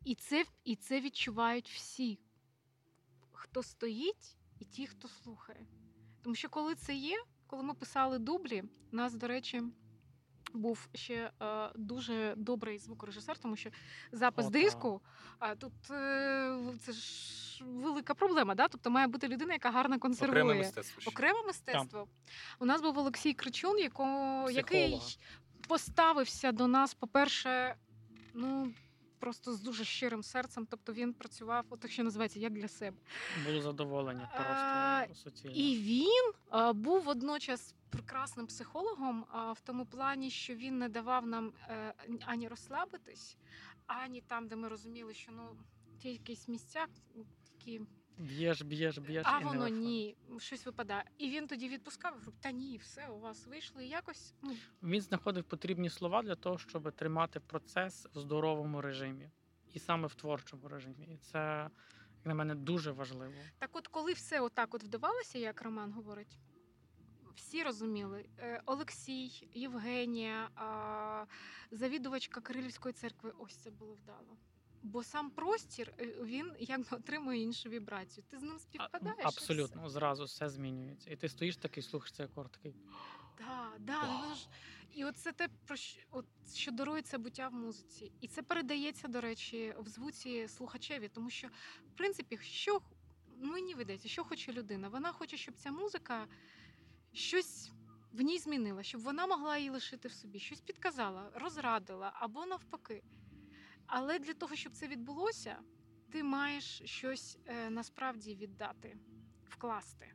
[0.05, 2.19] і, це, і це відчувають всі,
[3.31, 5.67] хто стоїть, і ті, хто слухає.
[6.21, 9.63] Тому що коли це є, коли ми писали дублі, нас, до речі,
[10.53, 13.69] був ще е, дуже добрий звукорежисер, тому що
[14.11, 15.01] запис О, диску,
[15.39, 18.55] а тут е, це ж велика проблема.
[18.55, 18.67] Да?
[18.67, 20.43] Тобто має бути людина, яка гарно консервує.
[20.43, 21.01] Окреме мистецтво.
[21.01, 21.09] ще.
[21.09, 22.07] Окреме мистецтво.
[22.59, 25.01] У нас був Олексій Кричун, якого, який
[25.67, 27.75] поставився до нас, по-перше,
[28.33, 28.73] ну.
[29.21, 32.97] Просто з дуже щирим серцем, тобто він працював, от що називається як для себе.
[33.45, 35.55] Було задоволення просто суцільно.
[35.55, 41.27] І він а, був водночас прекрасним психологом а, в тому плані, що він не давав
[41.27, 41.93] нам е,
[42.25, 43.37] ані розслабитись,
[43.87, 45.57] ані там, де ми розуміли, що ну
[45.99, 46.85] ті якісь місця,
[47.53, 47.81] які
[48.17, 49.25] Б'єш, б'єш, б'єш.
[49.27, 51.03] а і воно ні, щось випадає.
[51.17, 53.81] І він тоді відпускав та ні, все у вас вийшло.
[53.81, 59.29] І якось ну Він знаходив потрібні слова для того, щоб тримати процес в здоровому режимі,
[59.73, 61.05] і саме в творчому режимі.
[61.05, 61.69] І це,
[62.17, 63.33] як на мене, дуже важливо.
[63.59, 66.37] так, от коли все отак от вдавалося, як Роман говорить.
[67.35, 70.49] Всі розуміли Е, Олексій, Євгенія,
[71.71, 73.33] завідувачка Кирилівської церкви.
[73.39, 74.37] Ось це було вдало.
[74.83, 78.23] Бо сам простір е, він якби отримує іншу вібрацію.
[78.29, 79.25] Ти з ним співпадаєш.
[79.25, 79.89] Абсолютно, все.
[79.93, 81.09] зразу все змінюється.
[81.11, 82.75] І ти стоїш такий, слухаєш цей акорд, такий.
[83.37, 84.47] Да, да, ну, ж-
[84.93, 86.25] і от це те, про що, от,
[86.55, 88.11] що дарується буття в музиці.
[88.21, 91.47] І це передається, до речі, в звуці слухачеві, тому що,
[91.93, 92.81] в принципі, що
[93.41, 94.89] мені видається, що хоче людина?
[94.89, 96.27] Вона хоче, щоб ця музика
[97.13, 97.71] щось
[98.11, 103.03] в ній змінила, щоб вона могла її лишити в собі, щось підказала, розрадила або навпаки.
[103.93, 105.57] Але для того, щоб це відбулося,
[106.11, 108.97] ти маєш щось е, насправді віддати,
[109.49, 110.13] вкласти.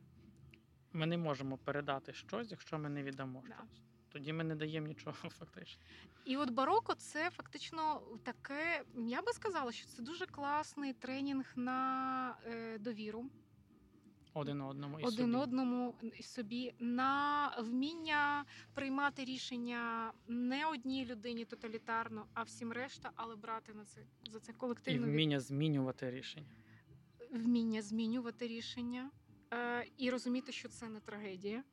[0.93, 3.53] Ми не можемо передати щось, якщо ми не віддамо Да.
[3.55, 3.81] щось.
[4.09, 5.83] Тоді ми не даємо нічого фактично.
[6.25, 12.37] І от бароко це фактично таке, я би сказала, що це дуже класний тренінг на
[12.45, 13.25] е, довіру
[14.37, 15.35] Один одному і один собі.
[15.43, 23.35] одному і собі, на вміння приймати рішення не одній людині тоталітарно, а всім решта, але
[23.35, 26.45] брати на це за це І колективну від- вміння змінювати рішення.
[27.31, 29.11] вміння змінювати рішення
[29.53, 31.63] е, і розуміти, що це не трагедія,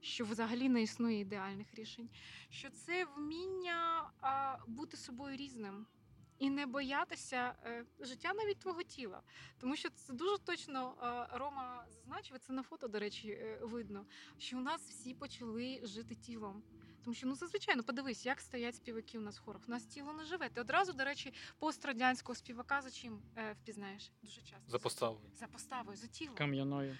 [0.00, 2.08] що взагалі не існує ідеальних рішень,
[2.50, 5.86] що це вміння а, бути собою різним.
[6.38, 9.22] І не боятися е, життя навіть твого тіла,
[9.58, 10.94] тому що це дуже точно
[11.32, 14.06] е, Рома зазначив, це на фото, до речі, е, видно,
[14.38, 16.62] що у нас всі почали жити тілом.
[17.04, 19.62] Тому що ну зазвичай, ну подивись, як стоять співаки у нас в хорах.
[19.68, 20.48] У нас тіло не живе.
[20.48, 24.12] Ти одразу, до речі, пострадянського співака за чим е, впізнаєш?
[24.22, 25.20] Дуже часто За поставою.
[25.34, 26.98] за поставою, за тілом, Кам'яною.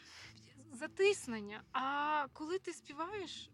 [0.73, 1.63] затиснення.
[1.73, 3.51] А коли ти співаєш,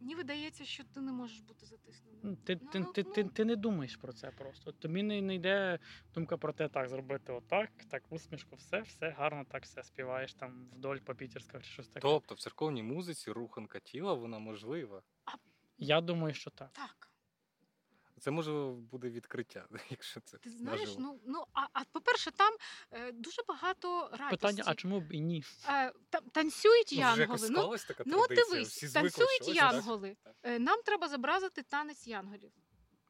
[0.00, 2.20] мені видається, що ти не можеш бути затисненим.
[2.22, 3.44] Ну, Ти, Ну, ти, ну, ти, ти, ну.
[3.44, 4.72] не думаєш про це просто.
[4.72, 5.78] Тобі не, не йде
[6.14, 10.68] думка про те, так зробити отак, так, усмішку, все, все гарно, так все співаєш там
[10.76, 12.00] вдоль по пітерськах чи щось таке.
[12.00, 15.02] Тобто в церковній музиці руханка тіла вона можлива.
[15.24, 15.30] А...
[15.78, 16.72] Я думаю, що так.
[16.72, 17.09] Так,
[18.20, 18.52] Це може
[18.90, 21.00] буде відкриття, якщо це ти знаєш, наживо.
[21.00, 22.54] ну ну а, а по-перше, там
[22.90, 24.30] е, дуже багато радості.
[24.30, 25.44] Питання, а чому б і ні?
[25.68, 27.48] Е, та, танцюють Ну, вже янголи.
[27.50, 28.46] Ну, така Ну, традиція.
[28.50, 30.16] дивись, Всі звикли, танцюють що ось янголи.
[30.22, 30.34] так.
[30.42, 32.52] Е, Нам треба зобразити танець янголів.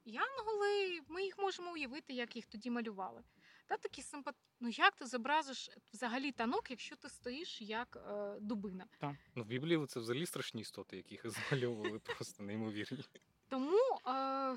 [0.04, 3.22] Янголи, ми їх можемо уявити, як їх тоді малювали.
[3.66, 4.34] Та такі симпат...
[4.60, 8.86] Ну як ти зобразиш взагалі танок, якщо ти стоїш як е, дубина?
[9.34, 13.04] Ну, в Біблії це взагалі страшні істоти, яких змальовували просто неймовірні.
[13.48, 14.56] Тому е,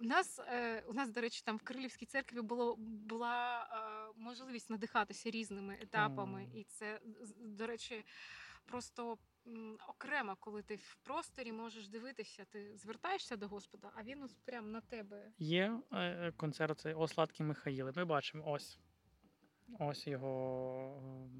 [0.00, 4.70] у нас, е, у нас, до речі, там в Кирилівській церкві було, була е, можливість
[4.70, 6.42] надихатися різними етапами.
[6.42, 6.56] Мгм.
[6.56, 7.00] І це,
[7.36, 8.04] до речі,
[8.64, 9.18] просто
[9.88, 14.68] окремо, коли ти в просторі можеш дивитися, ти звертаєшся до Господа, а він ось прямо
[14.68, 15.32] на тебе.
[15.38, 17.92] Є е, концерт цей «О сладкі Михаїли.
[17.96, 18.78] Ми бачимо ось.
[19.78, 21.30] Ось його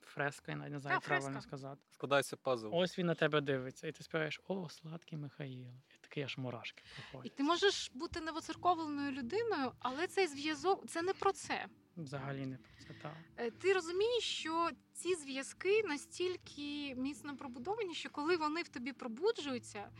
[0.00, 1.48] фреска, я навіть не знаю, як правильно фреска.
[1.48, 1.80] сказати.
[1.90, 2.68] Складається пазл.
[2.72, 5.72] Ось він на тебе дивиться, і ти співаєш О, сладкий Михаїл.
[5.88, 6.82] І такий аж мурашки
[7.24, 11.66] І ти можеш бути невоцерковленою людиною, але цей зв'язок це не про це.
[11.96, 13.16] Взагалі не про це так.
[13.36, 19.90] Е, Ти розумієш, що ці зв'язки настільки міцно пробудовані, що коли вони в тобі пробуджуються,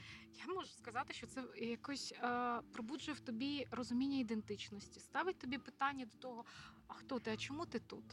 [0.47, 6.07] я можу сказати, що це якось е, пробуджує в тобі розуміння ідентичності, ставить тобі питання
[6.07, 6.45] до того,
[6.89, 8.05] а хто ти, а чому ти тут?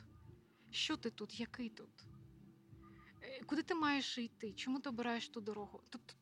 [0.72, 2.06] Що ти тут, який тут?
[3.22, 4.54] Е, Куди ти маєш йти?
[4.54, 5.82] Чому ти обираєш ту дорогу?
[5.90, 6.14] Тобто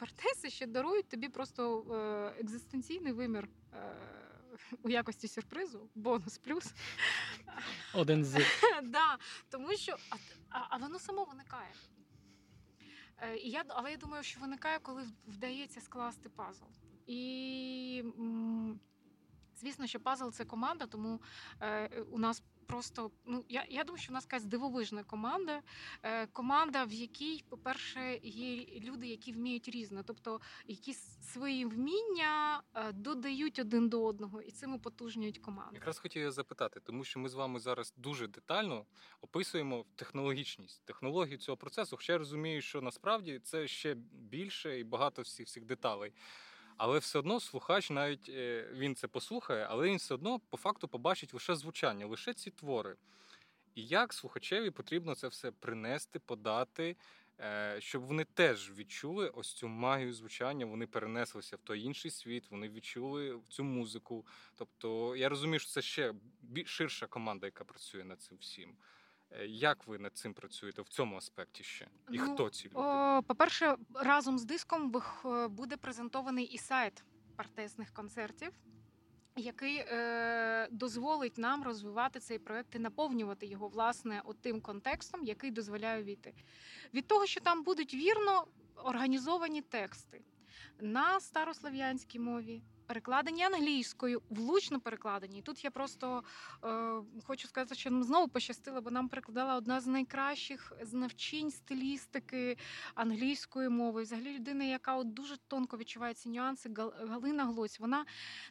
[0.00, 3.48] партеси ще дарують тобі просто е, екзистенційний вимір.
[3.74, 3.96] Е,
[4.82, 6.72] у якості сюрпризу, бонус плюс.
[7.94, 8.34] Один з
[8.82, 9.96] да, тому що
[10.50, 11.72] а, а, воно само виникає.
[13.18, 16.64] Е, і я, але я думаю, що виникає, коли вдається скласти пазл.
[17.06, 18.04] І
[19.56, 21.20] звісно, що пазл це команда, тому
[22.10, 25.62] у нас просто ну я я думаю, що в нас якась дивовижна команда.
[26.02, 30.94] Е, Команда, в якій, по-перше, є люди, які вміють різно, тобто які
[31.32, 35.74] свої вміння е, додають один до одного і цим потужнюють команду.
[35.74, 38.86] Якраз хотів запитати, тому що ми з вами зараз дуже детально
[39.20, 41.96] описуємо технологічність, технологію цього процесу.
[41.96, 46.12] Хоча я розумію, що насправді це ще більше і багато всіх всіх деталей.
[46.82, 50.88] Але все одно слухач, навіть е, він це послухає, але він все одно по факту
[50.88, 52.96] побачить лише звучання, лише ці твори.
[53.74, 56.96] І як слухачеві потрібно це все принести, подати,
[57.40, 62.50] е, щоб вони теж відчули ось цю магію звучання, вони перенеслися в той інший світ,
[62.50, 64.26] вони відчули цю музику.
[64.56, 66.14] Тобто я розумію, що це ще
[66.64, 68.76] ширша команда, яка працює над цим всім.
[69.32, 71.86] Е, як ви над цим працюєте в цьому аспекті ще?
[72.10, 72.76] І ну, хто ці люди?
[72.78, 74.94] О, По-перше, разом з диском
[75.50, 77.04] буде презентований і сайт
[77.36, 78.52] партесних концертів,
[79.36, 86.02] який е, дозволить нам розвивати цей проект і наповнювати його власне тим контекстом, який дозволяє
[86.02, 86.34] війти.
[86.94, 90.20] Від того, що там будуть вірно організовані тексти
[90.80, 95.38] на старослов'янській мові перекладені англійською, влучно перекладені.
[95.38, 96.24] І тут я просто
[96.64, 102.56] е, хочу сказати, що нам знову пощастило, бо нам перекладала одна з найкращих знавчинь стилістики
[102.94, 104.02] англійської мови.
[104.02, 106.70] Взагалі людина, яка от дуже тонко відчуває ці нюанси,
[107.08, 107.80] Галина Глось.
[107.80, 108.04] Вона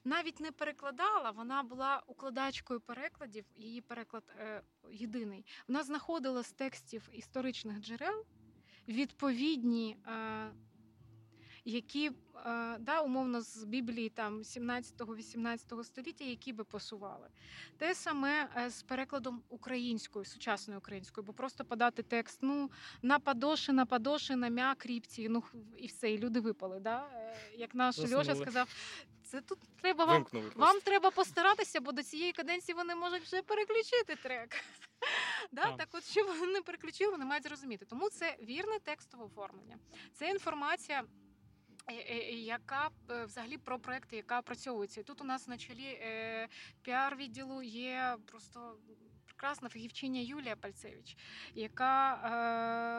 [0.04, 3.46] навіть не перекладала, вона була укладачкою перекладів.
[3.56, 4.62] Її переклад е,
[4.92, 5.46] єдиний.
[5.68, 8.26] Вона знаходила з текстів історичних джерел
[8.88, 9.98] відповідні.
[10.08, 10.52] Е,
[11.70, 12.12] які е,
[12.80, 17.28] да, умовно з Біблії там 17-18 століття, які би посували.
[17.78, 23.74] Те саме е, з перекладом українською, сучасною українською, бо просто подати текст ну, на падоши,
[23.74, 25.44] на падоши, на м'я, кріпці, ну
[25.78, 26.80] і все, і люди випали.
[26.80, 27.08] Да?
[27.14, 28.22] Е, як наш Заснули.
[28.22, 28.76] Льоша сказав,
[29.24, 34.16] це тут треба вам вам треба постаратися, бо до цієї каденції вони можуть вже переключити
[34.16, 34.56] трек.
[35.52, 35.62] Да?
[35.62, 35.78] Так.
[35.78, 37.86] так от, що вони не переключили, вони мають зрозуміти.
[37.86, 39.78] Тому це вірне текстове оформлення.
[40.14, 41.04] Це інформація.
[41.90, 45.04] Е, е, яка е, взагалі про проекти, яка опрацьовується.
[45.04, 46.00] Тут у нас на чолі
[46.82, 48.78] піар відділу є просто.
[49.26, 51.18] Прекрасна фахівчиня Юлія Пальцевич,
[51.56, 52.14] яка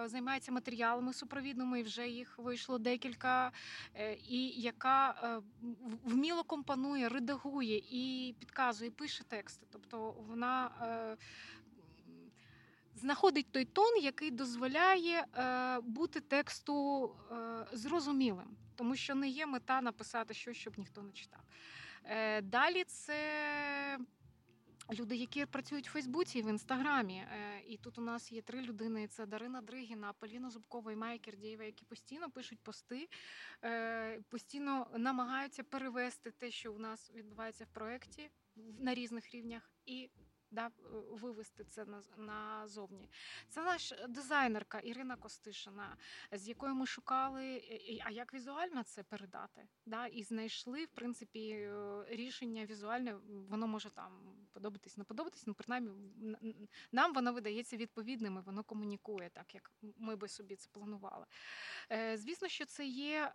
[0.05, 3.53] е, займається матеріалами супровідними, і вже їх вийшло декілька,
[3.95, 5.41] е, і яка е,
[6.05, 9.67] вміло компонує, редагує і підказує, пише тексти.
[9.71, 10.71] Тобто вона
[12.95, 15.25] знаходить той тон, який дозволяє
[15.83, 17.11] бути тексту
[17.73, 21.41] зрозумілим тому що не є мета написати щось, щоб ніхто не читав.
[22.05, 23.99] Е, далі це.
[24.93, 28.63] Люди, які працюють в Фейсбуці і в інстаграмі, е, і тут у нас є три
[28.63, 33.09] людини: це Дарина Дригіна, Поліна Зубкова і Майя Кердєєва, які постійно пишуть пости,
[33.65, 40.11] е, постійно намагаються перевести те, що у нас відбувається в проєкті на різних рівнях, і
[40.51, 40.71] да, е,
[41.11, 41.87] вивести це
[42.17, 43.11] назовні.
[43.49, 45.97] Це наш дизайнерка Ірина Костишина,
[46.33, 47.63] з якою ми шукали,
[48.05, 49.69] а як візуально це передати.
[49.87, 53.17] Да, І знайшли, в принципі, е, рішення візуальне,
[53.49, 54.11] воно може там
[54.53, 60.17] подобатись, не подобатись, ну принаймні нам воно видається відповідним, і воно комунікує так, як ми
[60.17, 61.27] би собі це планували.
[61.93, 63.33] Е, звісно, що це є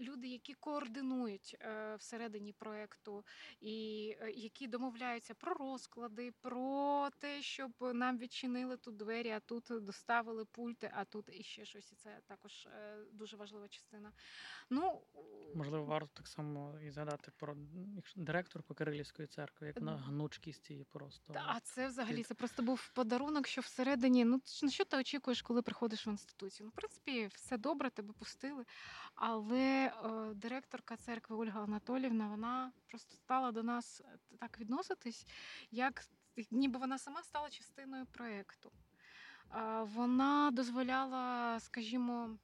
[0.00, 1.56] люди, які координують
[1.98, 3.24] всередині проєкту
[3.60, 4.04] і
[4.34, 10.90] які домовляються про розклади, про те, щоб нам відчинили тут двері, а тут доставили пульти,
[10.94, 11.92] а тут іще щось.
[11.92, 14.12] І це також е, дуже важлива частина.
[14.70, 15.02] Ну
[15.54, 17.56] можливо, варто так само і згадати про
[18.16, 21.34] директорку Кирилівської церкви, як на гнучкість її просто.
[21.46, 24.24] А це взагалі це просто був подарунок, що всередині.
[24.24, 26.64] Ну на що ти очікуєш, коли приходиш в інституцію?
[26.66, 28.64] Ну, в принципі, все добре, тебе пустили.
[29.14, 35.26] Але о, директорка церкви Ольга Анатолівна, вона просто стала до нас е, так відноситись,
[35.70, 36.04] як
[36.50, 38.72] ніби вона сама стала частиною проєкту.
[39.82, 42.38] Вона дозволяла, скажімо,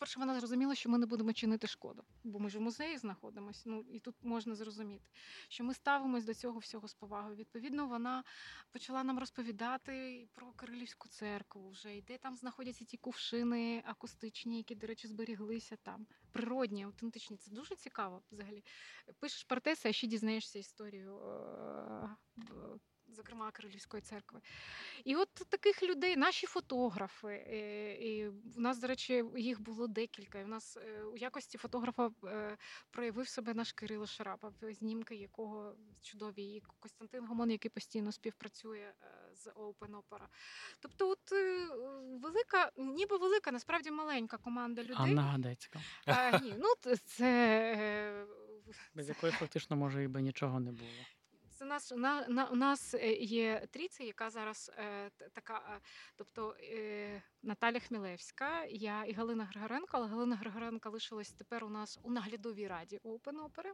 [0.00, 3.62] перше, вона зрозуміла, що ми не будемо чинити шкоду, бо ми ж в музеї знаходимося.
[3.66, 5.04] Ну і тут можна зрозуміти,
[5.48, 7.36] що ми ставимось до цього всього з повагою.
[7.36, 8.24] Відповідно, вона
[8.72, 14.74] почала нам розповідати про Кирилівську церкву, вже і де там знаходяться ті кувшини акустичні, які,
[14.74, 16.06] до речі, зберіглися там.
[16.32, 17.36] Природні, автентичні.
[17.36, 18.64] Це дуже цікаво взагалі.
[19.18, 21.20] Пишеш партеси, а ще дізнаєшся історію.
[23.12, 24.40] Зокрема Кирилівської церкви.
[25.04, 30.38] І от таких людей, наші фотографи, е, і в нас, до речі, їх було декілька.
[30.38, 32.56] І в нас е, у якості фотографа е,
[32.90, 38.92] проявив себе наш Кирило Шарапов, знімки якого чудові, і Костянтин Гомон, який постійно співпрацює
[39.34, 40.26] з Open Opera.
[40.80, 41.32] Тобто, от
[42.22, 44.96] велика, ніби велика, насправді маленька команда людей.
[44.96, 45.80] Анна Гадецька.
[46.06, 48.26] А, Ні, ну це
[48.94, 50.90] без якої фактично може і би нічого не було.
[51.70, 55.80] Нас на, на у нас е, є трійця, яка зараз е, така, е,
[56.16, 61.98] тобто е, Наталя Хмілевська, я і Галина Григоренко, але Галина Григоренко лишилась тепер у нас
[62.02, 63.72] у наглядовій раді Open Opera.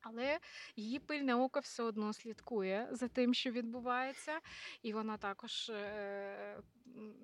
[0.00, 0.38] Але
[0.76, 4.40] її пильне око все одно слідкує за тим, що відбувається,
[4.82, 6.62] і вона також е,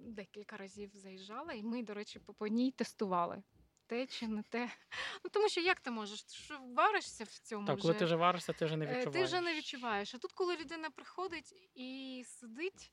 [0.07, 3.43] декілька разів заїжджала, і ми, до речі, по ній тестували
[3.87, 4.71] те чи не те.
[5.25, 6.23] Ну тому що як ти можеш?
[6.23, 7.67] Ти ж варишся в цьому.
[7.67, 7.83] Так, вже.
[7.83, 9.13] коли ти вже варишся, ти вже не відчуваєш.
[9.13, 10.15] Ти вже не відчуваєш.
[10.15, 12.93] А тут, коли людина приходить і сидить.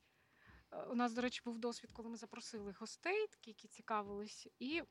[0.72, 4.82] Е, у нас, до речі, був досвід, коли ми запросили гостей, які цікавились, і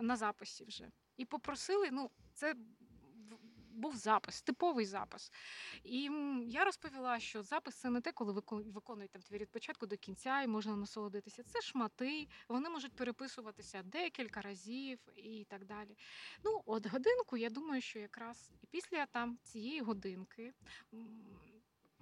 [0.00, 0.90] на записі вже.
[1.16, 2.54] І попросили, ну, це
[3.76, 5.32] був запис, типовий запис.
[5.84, 6.10] І
[6.46, 10.42] я розповіла, що запис це не те, коли виконують там твір від початку до кінця
[10.42, 11.42] і можна насолодитися.
[11.42, 15.96] Це шмати, вони можуть переписуватися декілька разів і так далі.
[16.44, 20.54] Ну, от годинку, я думаю, що якраз і після там цієї годинки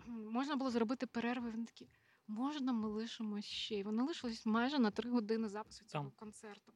[0.06, 1.50] можна було зробити перерви.
[1.50, 1.88] Вони такі.
[2.26, 3.74] Можна, ми лишимось ще.
[3.74, 6.12] І вони лишились майже на три години запису цього Там.
[6.16, 6.72] концерту.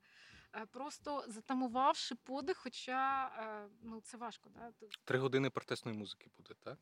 [0.59, 4.51] Е, просто затамувавши подих, хоча е, ну це важко.
[4.51, 4.73] Да?
[5.05, 6.79] Три години протестної музики буде, так?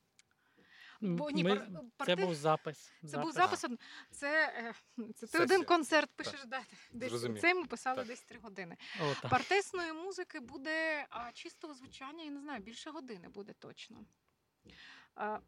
[1.00, 1.56] Бо ні, Ми,
[1.96, 2.06] пар...
[2.06, 2.92] Це був запис.
[3.00, 3.24] Це запис.
[3.24, 3.64] був запис.
[4.10, 4.52] Це
[4.98, 6.62] е, це ти один концерт пишеш так.
[6.92, 7.40] десь.
[7.40, 8.06] Це ми писали так.
[8.06, 8.76] десь три години.
[9.00, 14.04] О, Партесної музики буде а чистого звучання, я не знаю, більше години буде точно.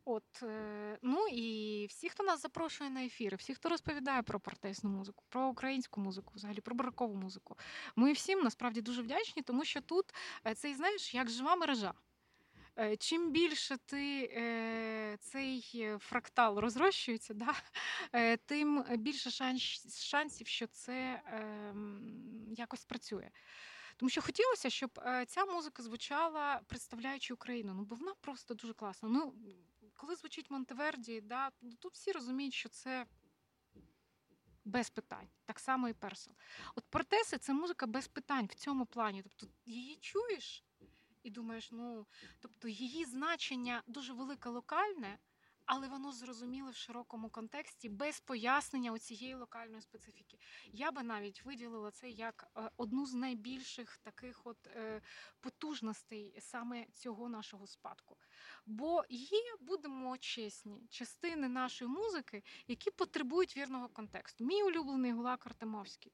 [0.04, 4.90] От, е, ну і всі, хто нас запрошує на ефіри, всі, хто розповідає про протестну
[4.90, 7.56] музику, про українську музику, взагалі про барокову музику,
[7.96, 10.14] ми всім насправді дуже вдячні, тому що тут
[10.46, 11.94] е, цей знаєш як жива мережа.
[12.78, 17.54] Е, чим більше ти цей фрактал розрощується, да,
[18.46, 19.30] тим більше
[19.90, 23.30] шансів, що це ем, якось працює.
[23.98, 27.74] Тому що хотілося, щоб е, ця музика звучала, представляючи Україну.
[27.74, 29.08] Ну бо вона просто дуже класна.
[29.08, 29.34] Ну
[29.96, 33.06] коли звучить Монтеверді, да, ну, тут всі розуміють, що це.
[34.64, 36.34] Без питань, так само і персел.
[36.74, 39.22] От Портеси це музика без питань в цьому плані.
[39.22, 40.64] Тобто її чуєш
[41.22, 42.06] і думаєш, ну
[42.40, 45.18] тобто її значення дуже велике локальне,
[45.68, 50.38] але воно зрозуміле в широкому контексті без пояснення цієї локальної специфіки.
[50.72, 55.02] Я би навіть виділила це як е, одну з найбільших таких от е,
[55.40, 58.16] потужностей саме цього нашого спадку.
[58.66, 64.44] Бо є, будемо чесні, частини нашої музики, які потребують вірного контексту.
[64.44, 66.12] Мій улюблений Гулак Артемовський.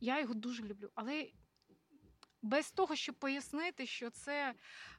[0.00, 1.30] Я його дуже люблю, але
[2.42, 4.54] без того, щоб пояснити, що це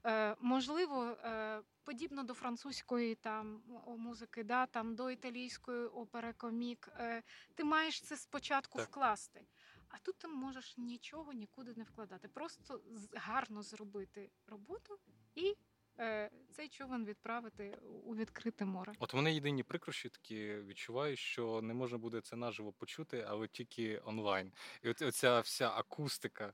[0.05, 3.61] е, можливо е, подібно до французької там
[3.97, 7.23] музики, да, там до італійської опери комік, е,
[7.55, 8.87] ти маєш це спочатку так.
[8.87, 9.45] вкласти.
[9.89, 12.27] А тут ти можеш нічого нікуди не вкладати.
[12.27, 12.81] Просто
[13.13, 14.99] гарно зробити роботу
[15.35, 15.55] і
[15.99, 18.93] Е, цей човен відправити у відкрите море.
[18.99, 24.01] От вони єдині прикрощі такі відчуваю, що не можна буде це наживо почути, але тільки
[24.05, 24.51] онлайн.
[24.81, 26.53] І от оця вся акустика,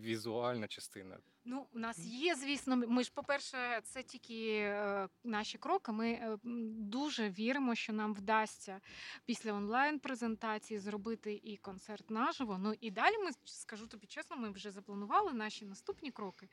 [0.00, 1.18] візуальна частина.
[1.46, 5.92] Ну, у нас є, звісно, ми ж, по-перше, це тільки е, наші кроки.
[5.92, 6.38] Ми е,
[6.78, 8.80] дуже віримо, що нам вдасться
[9.24, 12.58] після онлайн-презентації зробити і концерт наживо.
[12.58, 16.48] Ну і далі ми скажу тобі чесно, ми вже запланували наші наступні кроки.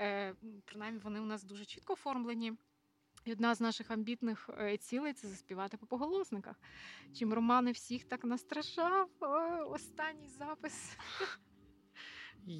[0.00, 2.52] Е, принаймні, вони у нас дуже чітко оформлені.
[3.24, 4.50] І одна з наших амбітних
[4.80, 6.60] цілей це заспівати по поголосниках.
[7.18, 9.08] Чим Роман всіх так настрашав
[9.70, 10.96] останній запис.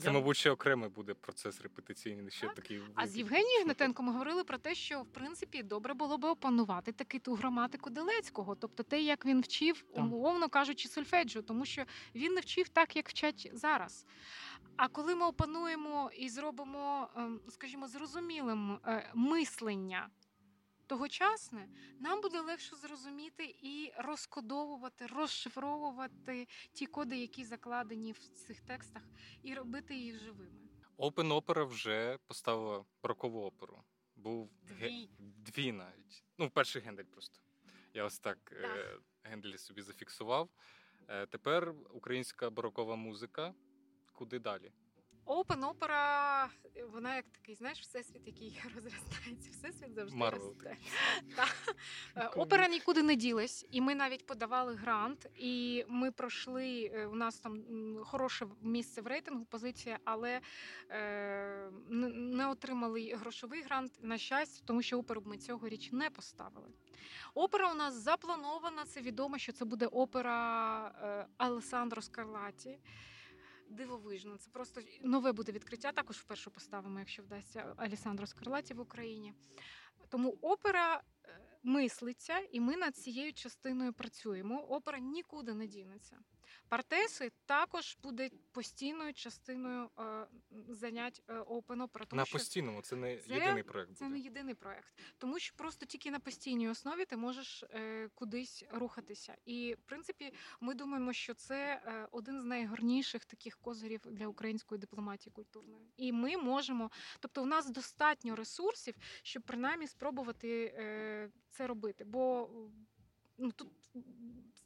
[0.03, 2.30] Це, мабуть, ще окремий буде процес репетиційний.
[2.30, 2.55] Ще так.
[2.55, 6.28] такий а з Євгенією Гнатенко ми говорили про те, що в принципі добре було би
[6.28, 11.85] опанувати таки ту граматику Делецького, тобто те, як він вчив, умовно кажучи, сольфеджіо, тому що
[12.14, 14.07] він не вчив так, як вчать зараз.
[14.76, 20.09] А коли ми опануємо і зробимо, ем, скажімо, зрозумілим е, мислення
[20.87, 21.68] тогочасне,
[22.01, 29.03] нам буде легше зрозуміти і розкодовувати, розшифровувати ті коди, які закладені в цих текстах,
[29.43, 30.61] і робити їх живими.
[30.99, 33.85] Open Opera вже поставила рокову оперу.
[34.16, 35.09] Був дві, ге...
[35.18, 36.24] дві навіть.
[36.39, 37.41] Ну, перший гендель просто.
[37.95, 38.76] Я ось так, так.
[38.76, 38.99] Е...
[39.22, 40.49] гендель собі зафіксував.
[41.09, 41.26] Е...
[41.26, 43.55] Тепер українська барокова музика.
[44.12, 44.72] Куди далі?
[45.27, 46.49] Open Opera,
[46.93, 50.77] вона як такий, знаєш, всесвіт, який розростається, всесвіт завжди Марвел росте.
[52.16, 56.91] Е, опера нікуди не ділась, і ми навіть подавали грант, і ми пройшли.
[56.95, 57.64] Е, у нас там
[58.05, 60.41] хороше місце в рейтингу, позиція, але
[60.91, 66.68] е, не отримали грошовий грант на щастя, тому що оперу ми цього річ не поставили.
[67.35, 68.85] Опера у нас запланована.
[68.85, 72.79] Це відомо, що це буде опера е, Алесандро Скарлаті.
[73.69, 75.93] Дивовижно, це просто нове буде відкриття.
[75.93, 79.35] Також вперше поставимо, якщо вдасться Алісандро Скарлаті в Україні.
[80.09, 84.61] Тому опера е, мислиться, і ми над цією частиною працюємо.
[84.61, 86.19] Опера нікуди не дінеться.
[86.69, 90.27] Партеси також буде постійною частиною е,
[90.69, 92.07] занять е, Open Opera.
[92.07, 93.89] Тому на постійному це не це, єдиний проект.
[93.89, 93.99] Буде.
[93.99, 98.65] Це не єдиний проект, тому що просто тільки на постійній основі ти можеш е, кудись
[98.71, 99.37] рухатися.
[99.45, 101.81] І в принципі, ми думаємо, що це
[102.13, 105.93] один з найгарніших таких козирів для української дипломатії культурної.
[105.97, 106.91] І ми можемо,
[107.21, 110.75] тобто, у нас достатньо ресурсів, щоб принаймні спробувати
[111.51, 112.05] це робити.
[112.05, 112.51] Бо
[113.39, 113.69] ну тут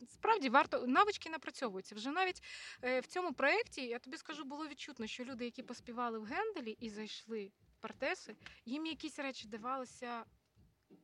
[0.06, 1.94] справді варто навички напрацьовуються.
[1.94, 2.42] Вже навіть
[2.82, 6.76] е, в цьому проєкті, я тобі скажу, було відчутно, що люди, які поспівали в Генделі
[6.80, 10.24] і зайшли в партеси, їм якісь речі давалися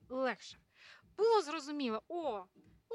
[0.08, 0.58] легше.
[1.16, 2.44] Було зрозуміло, о,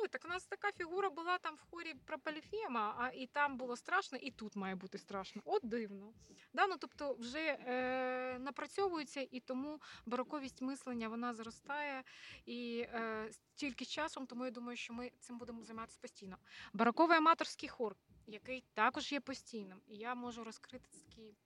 [0.01, 3.57] Ой, так у нас така фігура була там в хорі про Поліфема, а і там
[3.57, 5.41] було страшно, і тут має бути страшно.
[5.45, 6.13] От дивно.
[6.53, 6.67] Да?
[6.67, 12.03] Ну, Тобто вже е, напрацьовується, і тому бароковість мислення вона зростає
[12.45, 16.37] і е, тільки з часом, тому я думаю, що ми цим будемо займатися постійно.
[16.73, 17.95] Бароковий аматорський хор,
[18.27, 21.37] який також є постійним, і я можу розкрити такий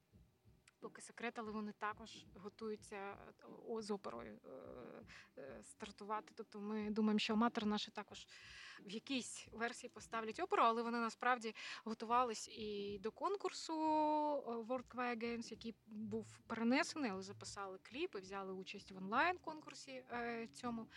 [0.83, 4.49] поки секрет, але вони також готуються е, з оперою е,
[5.37, 6.33] е, стартувати.
[6.35, 8.27] Тобто ми думаємо, що аматори наші також
[8.85, 11.55] в якійсь версії поставлять оперу, але вони насправді
[11.85, 13.73] готувались і до конкурсу
[14.43, 20.03] World Choir Games, який був перенесений, але записали кліп і взяли участь в онлайн-конкурсі
[20.53, 20.87] цьому.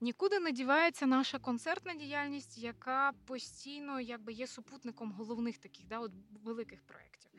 [0.00, 6.12] Нікуди не дівається наша концертна діяльність, яка постійно якби є супутником головних таких да, от
[6.44, 7.30] великих проєктів.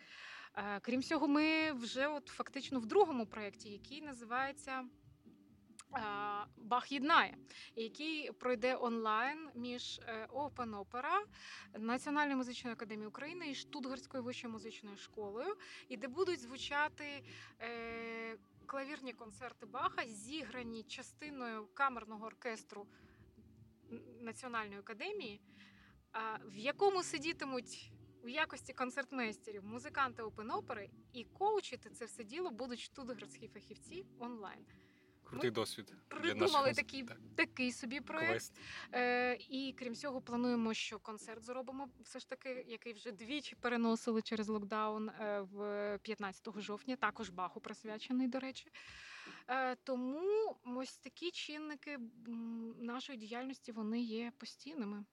[0.57, 4.85] Е, крім цього, ми вже от фактично в другому проєкті, який називається.
[5.95, 6.01] Е,
[6.57, 7.37] Бах єднає,
[7.75, 11.23] який пройде онлайн між е, Open Opera,
[11.79, 15.55] Національною музичною академією України і Штутгарською вищою музичною школою,
[15.89, 17.23] і де будуть звучати
[18.65, 22.87] клавірні концерти Баха, зіграні частиною камерного оркестру
[24.21, 25.41] Національної академії,
[26.45, 27.91] в якому сидітимуть
[28.27, 34.65] в якості концертмейстерів, музиканти опен-опери і коучити це все діло будуть штутгартські фахівці онлайн.
[35.23, 35.93] Крутий Ми досвід.
[36.07, 37.17] Придумали такий так.
[37.35, 38.51] такий собі проект.
[38.93, 44.21] Е, І крім цього, плануємо, що концерт зробимо все ж таки, який вже двічі переносили
[44.21, 48.71] через локдаун е, в 15 жовтня, також баху присвячений, до речі.
[49.47, 51.99] Е, Тому ось такі чинники
[52.79, 55.05] нашої діяльності вони є постійними.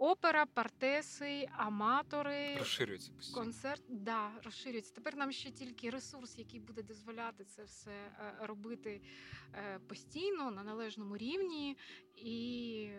[0.00, 3.38] Опера, партеси, аматори, розширюється постійно.
[3.38, 3.82] концерт.
[3.88, 4.94] Да, розширюється.
[4.94, 9.02] Тепер нам ще тільки ресурс, який буде дозволяти це все е, робити
[9.54, 11.76] е, постійно на належному рівні
[12.16, 12.90] і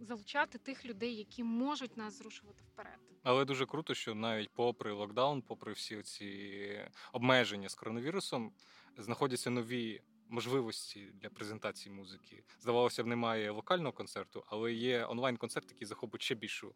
[0.00, 2.98] залучати тих людей, які можуть нас зрушувати вперед.
[3.22, 6.80] Але дуже круто, що навіть попри локдаун, попри всі ці
[7.12, 8.52] обмеження з коронавірусом,
[8.96, 12.44] знаходяться нові можливості для презентації музики.
[12.60, 16.74] Здавалося б, немає локального концерту, але є онлайн-концерт, який захопить ще більшу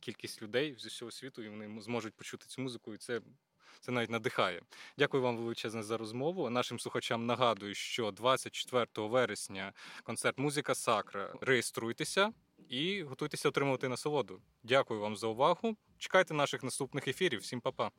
[0.00, 3.20] кількість людей з усього світу, і вони зможуть почути цю музику, і це.
[3.80, 4.62] Це навіть надихає.
[4.98, 6.50] Дякую вам величезне за розмову.
[6.50, 9.72] Нашим слухачам нагадую, що 24 вересня
[10.02, 11.34] концерт Музика Сакра.
[11.40, 12.32] Реєструйтеся
[12.68, 14.42] і готуйтеся отримувати насолоду.
[14.62, 15.76] Дякую вам за увагу.
[15.98, 17.40] Чекайте наших наступних ефірів.
[17.40, 17.90] Всім па-па.